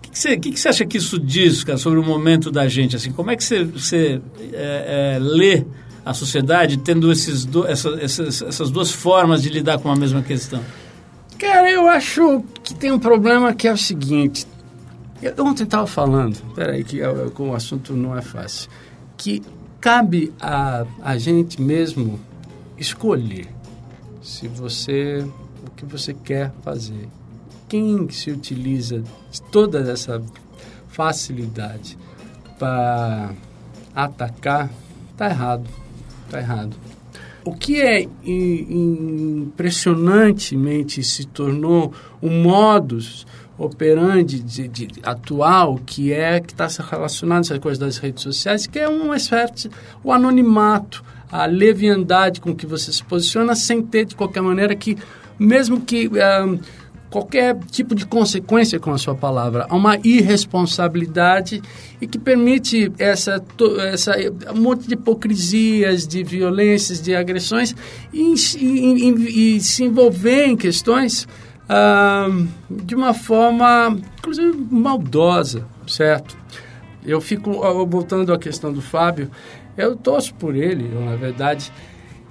O 0.03 0.11
que 0.41 0.59
você 0.59 0.69
acha 0.69 0.85
que 0.85 0.99
isso 0.99 1.19
diz, 1.19 1.65
cara, 1.65 1.79
sobre 1.79 1.99
o 1.99 2.03
momento 2.03 2.51
da 2.51 2.67
gente? 2.69 2.97
Assim, 2.97 3.13
como 3.13 3.31
é 3.31 3.37
que 3.37 3.45
você, 3.45 3.65
você 3.65 4.21
é, 4.53 5.17
é, 5.17 5.19
lê 5.19 5.65
a 6.05 6.13
sociedade 6.13 6.79
tendo 6.79 7.13
esses 7.13 7.45
do, 7.45 7.67
essa, 7.67 7.91
essas, 8.01 8.43
essas 8.43 8.71
duas 8.71 8.91
formas 8.91 9.43
de 9.43 9.49
lidar 9.49 9.79
com 9.79 9.91
a 9.91 9.97
mesma 9.97 10.23
questão? 10.23 10.61
Cara, 11.39 11.71
eu 11.71 11.89
acho 11.89 12.45
que 12.63 12.75
tem 12.75 12.93
um 12.93 12.99
problema 12.99 13.53
que 13.55 13.67
é 13.67 13.73
o 13.73 13.77
seguinte. 13.77 14.47
Eu 15.23 15.47
ontem 15.47 15.63
estava 15.63 15.87
falando, 15.87 16.37
peraí, 16.55 16.83
que 16.83 17.01
é- 17.01 17.05
é- 17.05 17.31
o 17.39 17.55
assunto 17.55 17.95
não 17.95 18.17
é 18.17 18.23
fácil. 18.23 18.69
Que 19.17 19.41
cabe 19.81 20.33
a, 20.41 20.85
a 21.01 21.17
gente 21.17 21.63
mesmo 21.63 22.19
escolher 22.77 23.47
se 24.21 24.49
você 24.49 25.25
o 25.65 25.71
que 25.71 25.85
você 25.85 26.13
quer 26.13 26.53
fazer. 26.63 27.09
Quem 27.69 28.11
se 28.11 28.31
utiliza 28.31 29.05
de 29.31 29.41
toda 29.43 29.79
essa 29.91 30.21
facilidade 30.89 31.97
para 32.59 33.31
atacar, 33.95 34.69
tá 35.17 35.31
errado. 35.31 35.65
Tá 36.29 36.39
errado. 36.39 36.77
O 37.45 37.55
que 37.55 37.81
é 37.81 38.07
impressionantemente 38.23 41.03
se 41.03 41.27
tornou 41.27 41.93
um 42.23 42.43
modus 42.43 43.27
operandi 43.59 44.41
de, 44.41 44.69
de, 44.69 44.89
atual, 45.03 45.81
que 45.85 46.13
é 46.13 46.41
que 46.41 46.53
está 46.53 46.67
relacionado 46.91 47.39
a 47.39 47.41
essa 47.41 47.59
coisa 47.59 47.81
das 47.81 47.99
redes 47.99 48.23
sociais, 48.23 48.67
que 48.67 48.79
é 48.79 48.89
um 48.89 49.15
espécie, 49.15 49.71
o 50.03 50.13
anonimato, 50.13 51.05
a 51.31 51.47
leviandade 51.47 52.41
com 52.41 52.55
que 52.55 52.67
você 52.67 52.93
se 52.93 53.03
posiciona, 53.03 53.55
sem 53.55 53.83
ter 53.83 54.05
de 54.05 54.15
qualquer 54.15 54.43
maneira 54.43 54.75
que, 54.75 54.97
mesmo 55.39 55.81
que 55.81 56.09
um, 56.09 56.59
qualquer 57.13 57.59
tipo 57.71 57.95
de 57.95 58.07
consequência 58.07 58.81
com 58.81 58.91
a 58.91 58.99
sua 58.99 59.15
palavra, 59.15 59.67
há 59.69 59.77
uma 59.77 59.99
irresponsabilidade 60.03 61.63
e 62.01 62.07
que 62.07 62.19
permite 62.19 62.91
essa, 62.99 63.43
essa 63.93 64.15
um 64.55 64.61
monte 64.61 64.89
de 64.89 64.95
hipocrisias, 64.95 66.07
de 66.07 66.25
violências, 66.25 67.03
de 67.03 67.15
agressões 67.15 67.77
e, 68.13 68.35
e, 68.57 69.11
e, 69.11 69.57
e 69.57 69.61
se 69.61 69.85
envolver 69.85 70.47
em 70.47 70.57
questões 70.57 71.29
de 72.71 72.95
uma 72.95 73.15
forma, 73.15 73.97
inclusive, 74.19 74.67
maldosa, 74.71 75.67
certo? 75.87 76.37
Eu 77.05 77.21
fico, 77.21 77.51
voltando 77.87 78.33
à 78.33 78.39
questão 78.39 78.73
do 78.73 78.81
Fábio, 78.81 79.31
eu 79.77 79.97
torço 79.97 80.35
por 80.35 80.55
ele, 80.55 80.91
eu, 80.93 81.05
na 81.05 81.17
verdade. 81.17 81.73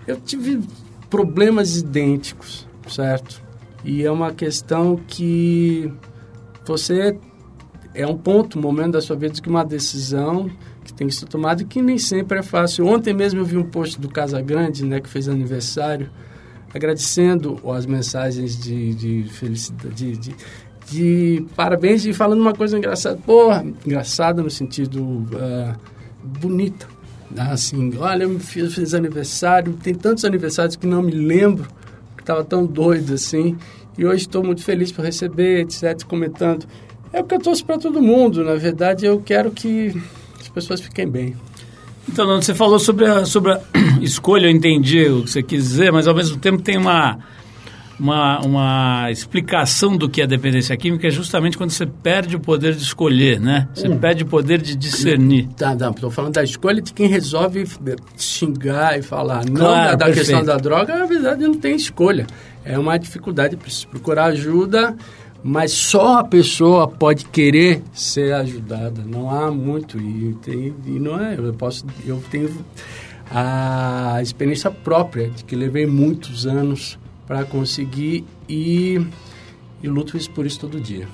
Eu 0.08 0.20
tive 0.20 0.62
problemas 1.10 1.78
idênticos, 1.78 2.68
certo? 2.88 3.42
E 3.84 4.04
é 4.04 4.12
uma 4.12 4.32
questão 4.32 4.96
que 5.08 5.92
você 6.66 7.18
é 7.94 8.08
um 8.08 8.18
ponto, 8.18 8.58
um 8.58 8.62
momento 8.62 8.92
da 8.94 9.02
sua 9.02 9.16
vida 9.16 9.42
que 9.42 9.50
uma 9.50 9.66
decisão 9.66 10.50
que 10.84 10.94
tem 10.94 11.08
que 11.08 11.14
ser 11.14 11.26
tomada 11.26 11.62
e 11.62 11.66
que 11.66 11.82
nem 11.82 11.98
sempre 11.98 12.40
é 12.40 12.44
fácil. 12.44 12.88
Ontem 12.88 13.14
mesmo 13.14 13.42
eu 13.42 13.46
vi 13.46 13.58
um 13.58 13.64
post 13.64 14.00
do 14.00 14.08
Casa 14.08 14.42
Grande, 14.42 14.86
né, 14.86 15.00
que 15.00 15.10
fez 15.10 15.28
aniversário, 15.28 16.10
agradecendo 16.74 17.60
as 17.70 17.86
mensagens 17.86 18.58
de, 18.58 18.94
de 18.94 19.24
felicidade, 19.30 19.94
de, 19.94 20.18
de, 20.18 20.36
de, 20.90 21.46
parabéns 21.56 22.06
e 22.06 22.14
falando 22.14 22.42
uma 22.42 22.54
coisa 22.54 22.78
engraçada. 22.78 23.18
Porra, 23.18 23.66
engraçada 23.86 24.42
no 24.42 24.50
sentido 24.50 25.04
uh, 25.04 25.76
bonita. 26.24 26.88
Assim, 27.38 27.96
olha, 27.98 28.24
eu 28.24 28.40
fiz, 28.40 28.74
fiz 28.74 28.94
aniversário, 28.94 29.74
tem 29.74 29.96
tantos 29.96 30.26
aniversários 30.26 30.76
que 30.76 30.86
não 30.86 31.02
me 31.02 31.12
lembro, 31.12 31.66
que 32.18 32.24
estava 32.24 32.44
tão 32.44 32.66
doido 32.66 33.14
assim. 33.14 33.58
E 33.98 34.06
hoje 34.06 34.24
estou 34.24 34.44
muito 34.44 34.64
feliz 34.64 34.92
por 34.92 35.04
receber, 35.04 35.62
etc., 35.62 36.04
comentando. 36.04 36.66
É 37.14 37.20
o 37.20 37.24
que 37.24 37.36
eu 37.36 37.40
torço 37.40 37.66
para 37.66 37.78
todo 37.78 38.02
mundo. 38.02 38.44
Na 38.44 38.56
verdade, 38.56 39.06
eu 39.06 39.22
quero 39.22 39.52
que 39.52 39.94
as 40.40 40.50
pessoas 40.50 40.82
fiquem 40.82 41.08
bem. 41.08 41.36
Então, 42.10 42.26
Nando, 42.26 42.44
você 42.44 42.54
falou 42.54 42.80
sobre 42.80 43.06
a, 43.06 43.26
sobre 43.26 43.54
a 43.54 43.62
escolha, 44.02 44.48
eu 44.48 44.52
entendi 44.52 45.06
o 45.08 45.24
que 45.24 45.32
você 45.32 45.44
quis 45.44 45.64
dizer, 45.64 45.92
mas 45.92 46.08
ao 46.08 46.16
mesmo 46.16 46.38
tempo 46.38 46.62
tem 46.62 46.78
uma, 46.78 47.20
uma, 48.00 48.40
uma 48.40 49.12
explicação 49.12 49.96
do 49.96 50.10
que 50.10 50.22
é 50.22 50.28
dependência 50.28 50.76
química, 50.76 51.08
é 51.08 51.12
justamente 51.12 51.58
quando 51.58 51.70
você 51.70 51.86
perde 51.86 52.36
o 52.36 52.40
poder 52.40 52.74
de 52.74 52.82
escolher, 52.82 53.40
né? 53.40 53.68
Você 53.74 53.88
hum. 53.88 53.98
perde 53.98 54.24
o 54.24 54.26
poder 54.26 54.60
de 54.60 54.76
discernir. 54.76 55.48
Tá, 55.56 55.76
não, 55.76 55.92
estou 55.92 56.10
falando 56.10 56.34
da 56.34 56.44
escolha 56.44 56.82
de 56.82 56.92
quem 56.92 57.08
resolve 57.08 57.66
xingar 58.18 58.98
e 58.98 59.04
falar. 59.04 59.46
Não 59.46 59.54
claro, 59.54 59.98
da, 59.98 60.08
da 60.08 60.14
questão 60.14 60.44
da 60.44 60.58
droga, 60.58 60.98
na 60.98 61.06
verdade 61.06 61.44
não 61.44 61.54
tem 61.54 61.76
escolha. 61.76 62.26
É 62.66 62.78
uma 62.78 62.98
dificuldade, 62.98 63.56
precisa 63.56 63.88
procurar 63.88 64.26
ajuda 64.26 64.96
mas 65.44 65.72
só 65.72 66.20
a 66.20 66.24
pessoa 66.24 66.88
pode 66.88 67.26
querer 67.26 67.84
ser 67.94 68.34
ajudada. 68.34 69.02
Não 69.06 69.30
há 69.30 69.52
muito 69.52 70.00
e, 70.00 70.36
tem, 70.42 70.74
e 70.86 71.00
não 71.00 71.20
é. 71.20 71.36
Eu 71.38 71.54
posso, 71.54 71.86
eu 72.06 72.22
tenho 72.30 72.50
a 73.30 74.20
experiência 74.22 74.70
própria 74.70 75.30
de 75.30 75.44
que 75.44 75.56
levei 75.56 75.86
muitos 75.86 76.46
anos 76.46 77.00
para 77.26 77.46
conseguir 77.46 78.26
e, 78.48 79.00
e 79.82 79.88
luto 79.88 80.18
por 80.32 80.46
isso 80.46 80.60
todo 80.60 80.80
dia. 80.80 81.08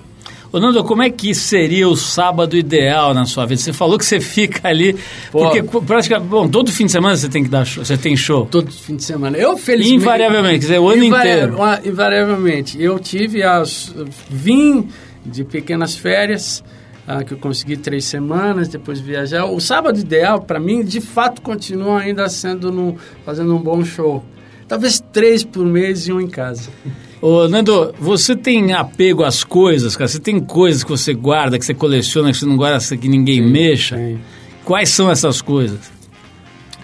Ô 0.57 0.59
Nando, 0.59 0.83
como 0.83 1.03
é 1.03 1.09
que 1.11 1.35
seria 1.35 1.87
o 1.87 1.95
sábado 1.95 2.57
ideal 2.57 3.13
na 3.13 3.25
sua 3.25 3.45
vida? 3.45 3.61
Você 3.61 3.71
falou 3.71 3.95
que 3.95 4.03
você 4.03 4.19
fica 4.19 4.67
ali, 4.67 4.95
Pô, 5.31 5.51
porque 5.51 5.61
praticamente, 5.81 6.27
bom, 6.27 6.49
todo 6.49 6.71
fim 6.71 6.87
de 6.87 6.91
semana 6.91 7.15
você 7.15 7.29
tem 7.29 7.43
que 7.43 7.49
dar 7.49 7.63
show, 7.63 7.85
você 7.85 7.95
tem 7.95 8.17
show. 8.17 8.47
Todo 8.47 8.71
fim 8.71 8.95
de 8.95 9.03
semana. 9.03 9.37
Eu, 9.37 9.55
felizmente... 9.55 10.01
Invariavelmente, 10.01 10.53
quer 10.55 10.65
dizer, 10.65 10.79
o 10.79 10.89
ano 10.89 11.03
inteiro. 11.03 11.57
Invariavelmente. 11.85 12.81
Eu 12.81 12.97
tive 12.97 13.43
as... 13.43 13.93
vim 14.31 14.89
de 15.23 15.43
pequenas 15.43 15.95
férias, 15.95 16.63
ah, 17.07 17.23
que 17.23 17.35
eu 17.35 17.37
consegui 17.37 17.77
três 17.77 18.05
semanas, 18.05 18.67
depois 18.67 18.99
viajar. 18.99 19.45
O 19.45 19.59
sábado 19.59 19.99
ideal, 19.99 20.41
para 20.41 20.59
mim, 20.59 20.83
de 20.83 20.99
fato, 20.99 21.39
continua 21.39 21.99
ainda 21.99 22.27
sendo 22.29 22.71
no, 22.71 22.97
fazendo 23.23 23.55
um 23.55 23.61
bom 23.61 23.85
show. 23.85 24.25
Talvez 24.67 24.99
três 25.13 25.43
por 25.43 25.63
mês 25.63 26.07
e 26.07 26.11
um 26.11 26.19
em 26.19 26.27
casa. 26.27 26.71
Ô, 27.19 27.47
Nando, 27.47 27.93
você 27.99 28.35
tem 28.35 28.73
apego 28.73 29.23
às 29.23 29.43
coisas, 29.43 29.95
cara? 29.95 30.07
Você 30.07 30.19
tem 30.19 30.39
coisas 30.39 30.83
que 30.83 30.89
você 30.89 31.13
guarda, 31.13 31.57
que 31.57 31.65
você 31.65 31.73
coleciona, 31.73 32.31
que 32.31 32.37
você 32.37 32.45
não 32.45 32.55
guarda 32.55 32.79
que 32.95 33.07
ninguém 33.07 33.43
sim, 33.43 33.49
mexa? 33.49 33.97
Sim. 33.97 34.19
Quais 34.63 34.89
são 34.89 35.09
essas 35.09 35.41
coisas? 35.41 35.91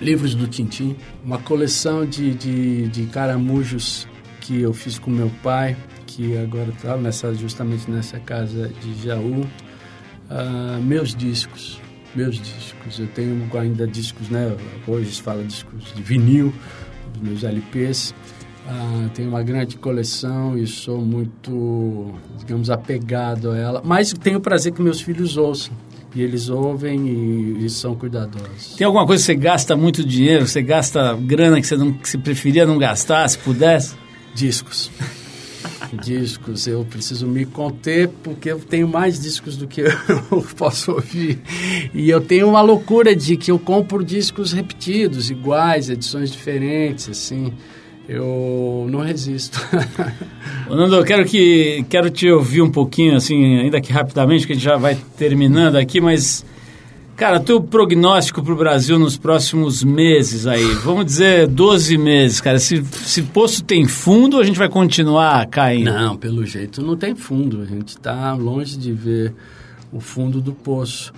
Livros 0.02 0.34
do 0.34 0.48
Tintim, 0.48 0.96
uma 1.24 1.38
coleção 1.38 2.06
de, 2.06 2.34
de, 2.34 2.88
de 2.88 3.06
caramujos 3.06 4.08
que 4.41 4.60
eu 4.60 4.74
fiz 4.74 4.98
com 4.98 5.12
meu 5.12 5.32
pai, 5.43 5.78
que 6.08 6.36
agora 6.38 6.69
está 6.69 6.98
nessa, 6.98 7.34
justamente 7.34 7.89
nessa 7.89 8.19
casa 8.19 8.72
de 8.82 9.06
Jaú. 9.06 9.41
Uh, 9.41 10.82
meus 10.82 11.13
discos, 11.15 11.80
meus 12.15 12.39
discos. 12.39 13.00
Eu 13.00 13.08
tenho 13.08 13.48
ainda 13.54 13.86
discos, 13.86 14.30
né? 14.30 14.56
Hoje 14.88 15.12
se 15.12 15.22
fala 15.22 15.43
discos 15.43 15.93
de 15.93 16.02
vinil, 16.02 16.52
meus 17.22 17.43
LPs. 17.43 18.15
Ah, 18.67 19.10
tenho 19.13 19.30
uma 19.30 19.43
grande 19.43 19.76
coleção 19.78 20.58
e 20.58 20.65
sou 20.65 20.99
muito, 20.99 22.13
digamos, 22.39 22.69
apegado 22.69 23.52
a 23.52 23.58
ela. 23.58 23.82
Mas 23.84 24.13
tenho 24.13 24.38
o 24.38 24.41
prazer 24.41 24.71
que 24.71 24.82
meus 24.82 25.02
filhos 25.02 25.36
ouçam. 25.38 25.73
E 26.15 26.21
eles 26.21 26.47
ouvem 26.47 27.08
e, 27.08 27.65
e, 27.65 27.69
são 27.69 27.95
cuidadosos. 27.95 28.76
Tem 28.78 28.86
alguma 28.86 29.06
coisa 29.06 29.21
que 29.21 29.26
você 29.26 29.36
gasta 29.36 29.76
muito 29.76 30.04
dinheiro, 30.04 30.47
você 30.47 30.62
gasta 30.62 31.15
grana 31.15 31.60
que 31.60 31.65
você, 31.65 31.76
não, 31.76 31.91
que 31.91 32.08
você 32.08 32.19
preferia 32.19 32.67
não 32.67 32.78
gastar, 32.78 33.28
se 33.28 33.39
pudesse? 33.39 33.95
Discos. 34.36 34.91
discos. 36.04 36.67
Eu 36.67 36.86
preciso 36.86 37.26
me 37.26 37.47
conter 37.47 38.10
porque 38.21 38.52
eu 38.52 38.60
tenho 38.60 38.88
mais 38.88 39.19
discos 39.19 39.58
do 39.58 39.67
que 39.67 39.82
eu 39.82 39.91
posso 40.56 40.91
ouvir. 40.91 41.41
E 41.95 42.12
eu 42.12 42.21
tenho 42.21 42.47
uma 42.47 42.62
loucura 42.62 43.15
de 43.15 43.36
que 43.36 43.49
eu 43.49 43.58
compro 43.58 44.04
discos 44.04 44.54
repetidos, 44.54 45.32
iguais, 45.32 45.89
edições 45.89 46.32
diferentes, 46.32 47.10
assim 47.10 47.52
eu 48.08 48.88
não 48.89 49.00
resisto. 49.00 49.60
Nando, 50.70 50.96
eu 50.96 51.04
quero, 51.04 51.26
que, 51.26 51.86
quero 51.89 52.10
te 52.10 52.30
ouvir 52.30 52.62
um 52.62 52.70
pouquinho, 52.70 53.16
assim, 53.16 53.60
ainda 53.60 53.80
que 53.80 53.92
rapidamente, 53.92 54.46
que 54.46 54.54
a 54.54 54.56
gente 54.56 54.63
já 54.63 54.78
vai 54.78 54.98
terminando 55.18 55.76
aqui, 55.78 56.02
mas, 56.02 56.46
cara, 57.16 57.39
teu 57.39 57.62
prognóstico 57.62 58.44
para 58.44 58.54
o 58.54 58.58
Brasil 58.58 59.00
nos 59.00 59.18
próximos 59.18 59.84
meses 59.84 60.48
aí, 60.48 60.66
vamos 60.84 61.06
dizer 61.06 61.48
12 61.48 61.98
meses, 61.98 62.42
cara, 62.42 62.60
se, 62.60 62.84
se 62.84 63.22
poço 63.22 63.63
tem 63.63 63.86
fundo, 63.86 64.39
a 64.39 64.44
gente 64.44 64.58
vai 64.58 64.70
continuar 64.70 65.46
caindo? 65.48 65.92
Não, 65.92 66.18
pelo 66.18 66.46
jeito 66.46 66.82
não 66.82 66.98
tem 66.98 67.16
fundo, 67.16 67.62
a 67.62 67.66
gente 67.66 67.89
está 67.89 68.34
longe 68.34 68.78
de 68.78 68.92
ver 68.92 69.34
o 69.92 70.00
fundo 70.00 70.42
do 70.42 70.54
poço. 70.54 71.13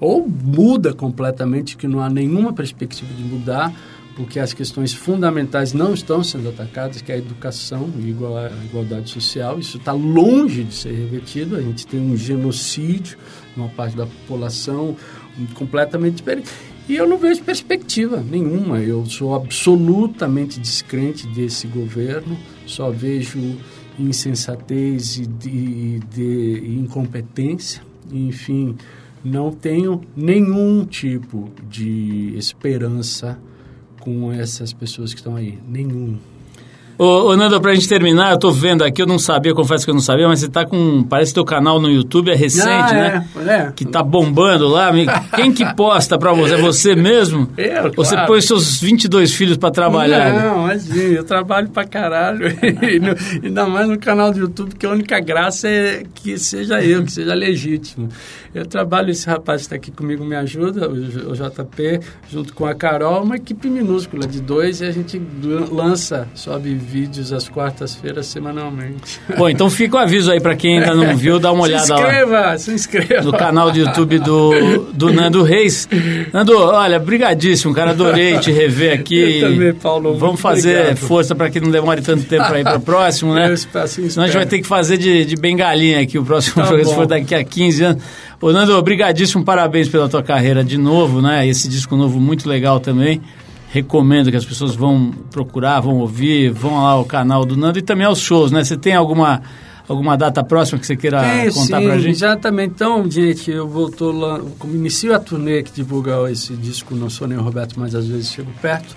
Ou 0.00 0.28
muda 0.28 0.92
completamente, 0.92 1.76
que 1.76 1.88
não 1.88 2.00
há 2.00 2.08
nenhuma 2.08 2.52
perspectiva 2.52 3.12
de 3.12 3.24
mudar, 3.24 3.72
porque 4.18 4.40
as 4.40 4.52
questões 4.52 4.92
fundamentais 4.92 5.72
não 5.72 5.94
estão 5.94 6.24
sendo 6.24 6.48
atacadas, 6.48 7.00
que 7.00 7.12
é 7.12 7.14
a 7.14 7.18
educação 7.18 7.88
e 8.00 8.08
a 8.10 8.64
igualdade 8.64 9.10
social. 9.10 9.60
Isso 9.60 9.76
está 9.76 9.92
longe 9.92 10.64
de 10.64 10.74
ser 10.74 10.90
revertido. 10.90 11.54
A 11.54 11.62
gente 11.62 11.86
tem 11.86 12.00
um 12.00 12.16
genocídio, 12.16 13.16
uma 13.56 13.68
parte 13.68 13.96
da 13.96 14.06
população 14.06 14.96
completamente 15.54 16.16
diferente. 16.16 16.50
E 16.88 16.96
eu 16.96 17.08
não 17.08 17.16
vejo 17.16 17.44
perspectiva 17.44 18.20
nenhuma. 18.20 18.80
Eu 18.80 19.06
sou 19.06 19.36
absolutamente 19.36 20.58
descrente 20.58 21.24
desse 21.28 21.68
governo, 21.68 22.36
só 22.66 22.90
vejo 22.90 23.38
insensatez 23.96 25.16
e 25.16 25.26
de, 25.28 26.00
de, 26.00 26.76
incompetência. 26.76 27.82
Enfim, 28.10 28.74
não 29.22 29.52
tenho 29.52 30.00
nenhum 30.16 30.84
tipo 30.84 31.48
de 31.70 32.34
esperança 32.36 33.38
com 34.08 34.32
essas 34.32 34.72
pessoas 34.72 35.12
que 35.12 35.20
estão 35.20 35.36
aí? 35.36 35.58
Nenhum. 35.68 36.16
Ô, 37.00 37.28
ô, 37.30 37.36
Nando, 37.36 37.60
pra 37.60 37.72
gente 37.76 37.88
terminar, 37.88 38.32
eu 38.32 38.38
tô 38.40 38.50
vendo 38.50 38.82
aqui, 38.82 39.00
eu 39.00 39.06
não 39.06 39.20
sabia, 39.20 39.54
confesso 39.54 39.84
que 39.84 39.90
eu 39.90 39.94
não 39.94 40.00
sabia, 40.00 40.26
mas 40.26 40.40
você 40.40 40.48
tá 40.48 40.66
com. 40.66 41.04
Parece 41.04 41.30
que 41.30 41.34
teu 41.36 41.44
canal 41.44 41.78
no 41.80 41.88
YouTube 41.88 42.28
é 42.28 42.34
recente, 42.34 42.66
Ah, 42.66 42.92
né? 42.92 43.28
é, 43.46 43.50
é. 43.68 43.72
Que 43.72 43.84
tá 43.84 44.02
bombando 44.02 44.66
lá. 44.66 44.90
Quem 45.36 45.52
que 45.52 45.64
posta 45.76 46.18
pra 46.18 46.32
você? 46.32 46.54
É 46.54 46.56
você 46.56 46.96
mesmo? 46.96 47.48
Eu, 47.56 47.92
Você 47.94 48.14
claro. 48.16 48.26
põe 48.26 48.40
seus 48.40 48.80
22 48.80 49.32
filhos 49.32 49.56
pra 49.56 49.70
trabalhar? 49.70 50.32
né? 50.32 50.42
Não, 50.42 50.64
imagina, 50.64 50.96
eu 51.14 51.22
trabalho 51.22 51.68
pra 51.68 51.84
caralho. 51.84 52.48
E 52.82 52.98
no- 52.98 53.14
Ainda 53.46 53.66
mais 53.68 53.88
no 53.88 53.96
canal 53.96 54.32
do 54.32 54.40
YouTube, 54.40 54.74
que 54.74 54.84
a 54.84 54.90
única 54.90 55.20
graça 55.20 55.68
é 55.68 56.02
que 56.16 56.36
seja 56.36 56.82
eu, 56.82 57.04
que 57.04 57.12
seja 57.12 57.32
legítimo. 57.32 58.08
Eu 58.54 58.64
trabalho, 58.66 59.10
esse 59.10 59.26
rapaz 59.26 59.60
que 59.62 59.66
está 59.66 59.76
aqui 59.76 59.90
comigo 59.90 60.24
me 60.24 60.34
ajuda, 60.34 60.88
o 60.88 61.34
JP, 61.34 62.00
junto 62.30 62.54
com 62.54 62.64
a 62.66 62.74
Carol, 62.74 63.22
uma 63.22 63.36
equipe 63.36 63.68
minúscula 63.68 64.26
de 64.26 64.40
dois, 64.40 64.80
e 64.80 64.86
a 64.86 64.90
gente 64.90 65.20
lan- 65.42 65.68
lança, 65.70 66.26
sobe 66.34 66.74
vídeos 66.74 67.32
às 67.32 67.48
quartas-feiras 67.48 68.26
semanalmente. 68.26 69.20
Bom, 69.36 69.48
então 69.48 69.68
fica 69.68 69.96
o 69.96 69.98
aviso 69.98 70.30
aí 70.32 70.40
pra 70.40 70.56
quem 70.56 70.78
ainda 70.78 70.94
não 70.94 71.16
viu, 71.16 71.38
dá 71.38 71.52
uma 71.52 71.62
olhada 71.64 71.84
se 71.84 71.92
lá. 71.92 71.98
inscreva, 72.00 72.58
se 72.58 72.72
inscreva. 72.72 73.22
no 73.22 73.32
canal 73.32 73.70
do 73.70 73.78
YouTube 73.78 74.18
do, 74.18 74.84
do 74.92 75.12
Nando 75.12 75.42
Reis. 75.42 75.88
Nando, 76.32 76.56
olha, 76.58 76.98
brigadíssimo, 76.98 77.74
cara, 77.74 77.90
adorei 77.90 78.38
te 78.38 78.50
rever 78.50 78.98
aqui. 78.98 79.40
Eu 79.40 79.50
também, 79.50 79.74
Paulo, 79.74 80.16
Vamos 80.16 80.40
fazer 80.40 80.74
obrigado. 80.76 80.96
força 80.96 81.34
para 81.34 81.50
que 81.50 81.60
não 81.60 81.70
demore 81.70 82.00
tanto 82.00 82.24
tempo 82.24 82.46
para 82.46 82.60
ir 82.60 82.64
para 82.64 82.78
o 82.78 82.80
próximo, 82.80 83.34
né? 83.34 83.48
Eu 83.48 83.54
espero, 83.54 83.84
assim 83.84 84.08
Senão 84.08 84.24
a 84.24 84.26
gente 84.26 84.34
vai 84.34 84.44
espero. 84.44 84.48
ter 84.50 84.58
que 84.62 84.66
fazer 84.66 84.96
de, 84.96 85.24
de 85.24 85.36
bengalinha 85.36 86.00
aqui 86.00 86.18
o 86.18 86.24
próximo 86.24 86.54
Tá 86.56 86.62
programa, 86.62 86.88
se 86.88 86.94
for 86.94 87.06
daqui 87.06 87.34
a 87.34 87.44
15 87.44 87.84
anos. 87.84 88.02
Ô, 88.40 88.52
Nando, 88.52 88.76
obrigadíssimo, 88.78 89.44
parabéns 89.44 89.88
pela 89.88 90.08
tua 90.08 90.22
carreira 90.22 90.62
de 90.62 90.78
novo, 90.78 91.20
né? 91.20 91.44
Esse 91.46 91.68
disco 91.68 91.96
novo 91.96 92.20
muito 92.20 92.48
legal 92.48 92.78
também. 92.78 93.20
Recomendo 93.70 94.30
que 94.30 94.36
as 94.36 94.44
pessoas 94.44 94.76
vão 94.76 95.10
procurar, 95.30 95.80
vão 95.80 95.96
ouvir, 95.98 96.50
vão 96.50 96.76
lá 96.76 96.90
ao 96.90 97.04
canal 97.04 97.44
do 97.44 97.56
Nando 97.56 97.80
e 97.80 97.82
também 97.82 98.06
aos 98.06 98.20
shows, 98.20 98.52
né? 98.52 98.62
Você 98.62 98.76
tem 98.76 98.94
alguma, 98.94 99.42
alguma 99.88 100.16
data 100.16 100.44
próxima 100.44 100.78
que 100.78 100.86
você 100.86 100.96
queira 100.96 101.20
Tem, 101.20 101.50
contar 101.50 101.80
sim, 101.80 101.84
pra 101.84 101.98
gente? 101.98 102.14
Exatamente. 102.14 102.72
Então, 102.74 103.10
gente, 103.10 103.50
eu 103.50 103.66
voltou 103.66 104.12
lá, 104.12 104.40
como 104.56 104.72
inicio 104.72 105.12
a 105.12 105.18
turnê 105.18 105.64
que 105.64 105.72
divulga 105.72 106.30
esse 106.30 106.54
disco, 106.54 106.94
não 106.94 107.10
sou 107.10 107.26
nem 107.26 107.36
o 107.36 107.42
Roberto, 107.42 107.78
mas 107.78 107.92
às 107.92 108.06
vezes 108.06 108.30
chego 108.30 108.52
perto. 108.62 108.94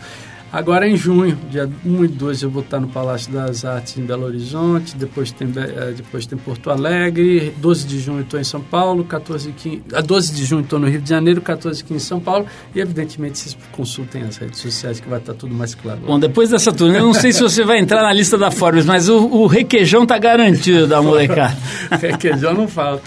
Agora 0.51 0.85
em 0.85 0.97
junho, 0.97 1.37
dia 1.49 1.69
1 1.85 2.03
e 2.03 2.07
2, 2.09 2.43
eu 2.43 2.49
vou 2.49 2.61
estar 2.61 2.79
no 2.79 2.89
Palácio 2.89 3.31
das 3.31 3.63
Artes 3.63 3.97
em 3.97 4.01
Belo 4.01 4.25
Horizonte, 4.25 4.97
depois 4.97 5.31
tem, 5.31 5.47
eh, 5.55 5.93
depois 5.95 6.25
tem 6.25 6.37
Porto 6.37 6.69
Alegre, 6.69 7.53
12 7.55 7.87
de 7.87 7.99
junho 7.99 8.19
estou 8.21 8.37
em 8.37 8.43
São 8.43 8.59
Paulo, 8.59 9.05
14 9.05 9.49
e 9.49 9.53
15, 9.53 9.81
ah, 9.93 10.01
12 10.01 10.33
de 10.33 10.43
junho 10.43 10.61
estou 10.61 10.77
no 10.77 10.89
Rio 10.89 10.99
de 10.99 11.09
Janeiro, 11.09 11.39
14 11.39 11.79
e 11.79 11.83
15 11.85 11.95
em 11.95 12.05
São 12.05 12.19
Paulo, 12.19 12.45
e 12.75 12.81
evidentemente 12.81 13.39
vocês 13.39 13.57
consultem 13.71 14.23
as 14.23 14.35
redes 14.35 14.59
sociais 14.59 14.99
que 14.99 15.07
vai 15.07 15.19
estar 15.19 15.33
tudo 15.35 15.55
mais 15.55 15.73
claro. 15.73 16.01
Bom, 16.05 16.19
depois 16.19 16.49
dessa 16.49 16.73
turnê, 16.73 16.99
eu 16.99 17.05
não 17.05 17.13
sei 17.13 17.31
se 17.31 17.41
você 17.41 17.63
vai 17.63 17.79
entrar 17.79 18.01
na 18.01 18.11
lista 18.11 18.37
da 18.37 18.51
Forbes, 18.51 18.85
mas 18.85 19.07
o, 19.07 19.19
o 19.27 19.47
requeijão 19.47 20.05
tá 20.05 20.17
garantido 20.17 20.85
da 20.85 21.01
molecada. 21.01 21.57
Requeijão 22.01 22.53
não 22.53 22.67
falta. 22.67 23.03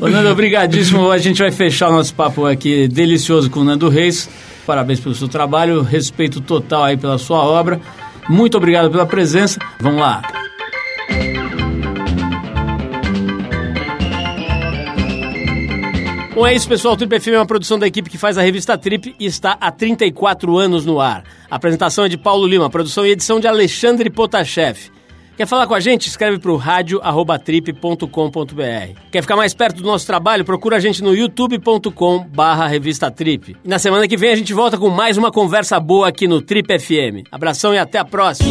Ô, 0.00 0.08
Nando, 0.08 0.28
obrigadíssimo. 0.28 1.10
A 1.10 1.18
gente 1.18 1.42
vai 1.42 1.50
fechar 1.50 1.88
o 1.88 1.92
nosso 1.92 2.14
papo 2.14 2.46
aqui 2.46 2.86
delicioso 2.86 3.50
com 3.50 3.60
o 3.60 3.64
Nando 3.64 3.88
Reis. 3.88 4.28
Parabéns 4.68 5.00
pelo 5.00 5.14
seu 5.14 5.28
trabalho, 5.28 5.80
respeito 5.80 6.42
total 6.42 6.84
aí 6.84 6.94
pela 6.94 7.16
sua 7.16 7.38
obra. 7.38 7.80
Muito 8.28 8.58
obrigado 8.58 8.90
pela 8.90 9.06
presença. 9.06 9.58
Vamos 9.80 9.98
lá. 9.98 10.20
Bom, 16.34 16.46
é 16.46 16.54
isso, 16.54 16.68
pessoal. 16.68 16.92
O 16.92 16.96
Trip 16.98 17.18
FM 17.18 17.28
é 17.28 17.38
uma 17.38 17.46
produção 17.46 17.78
da 17.78 17.86
equipe 17.86 18.10
que 18.10 18.18
faz 18.18 18.36
a 18.36 18.42
revista 18.42 18.76
Trip 18.76 19.16
e 19.18 19.24
está 19.24 19.56
há 19.58 19.72
34 19.72 20.58
anos 20.58 20.84
no 20.84 21.00
ar. 21.00 21.24
A 21.50 21.56
apresentação 21.56 22.04
é 22.04 22.08
de 22.10 22.18
Paulo 22.18 22.46
Lima, 22.46 22.68
produção 22.68 23.06
e 23.06 23.12
edição 23.12 23.40
de 23.40 23.46
Alexandre 23.46 24.10
Potashev. 24.10 24.90
Quer 25.38 25.46
falar 25.46 25.66
com 25.68 25.74
a 25.74 25.78
gente? 25.78 26.08
Escreve 26.08 26.40
para 26.40 26.50
o 26.50 26.56
rádio@trip.com.br. 26.56 29.00
Quer 29.08 29.22
ficar 29.22 29.36
mais 29.36 29.54
perto 29.54 29.76
do 29.76 29.84
nosso 29.84 30.04
trabalho? 30.04 30.44
Procura 30.44 30.78
a 30.78 30.80
gente 30.80 31.00
no 31.00 31.14
youtube.com 31.14 32.24
barra 32.24 32.66
revista 32.66 33.08
Trip. 33.08 33.56
E 33.64 33.68
na 33.68 33.78
semana 33.78 34.08
que 34.08 34.16
vem 34.16 34.32
a 34.32 34.34
gente 34.34 34.52
volta 34.52 34.76
com 34.76 34.90
mais 34.90 35.16
uma 35.16 35.30
conversa 35.30 35.78
boa 35.78 36.08
aqui 36.08 36.26
no 36.26 36.42
Trip 36.42 36.76
FM. 36.76 37.22
Abração 37.30 37.72
e 37.72 37.78
até 37.78 38.00
a 38.00 38.04
próxima. 38.04 38.50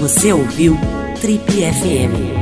Você 0.00 0.32
ouviu 0.32 0.76
Trip 1.20 1.48
FM. 1.48 2.41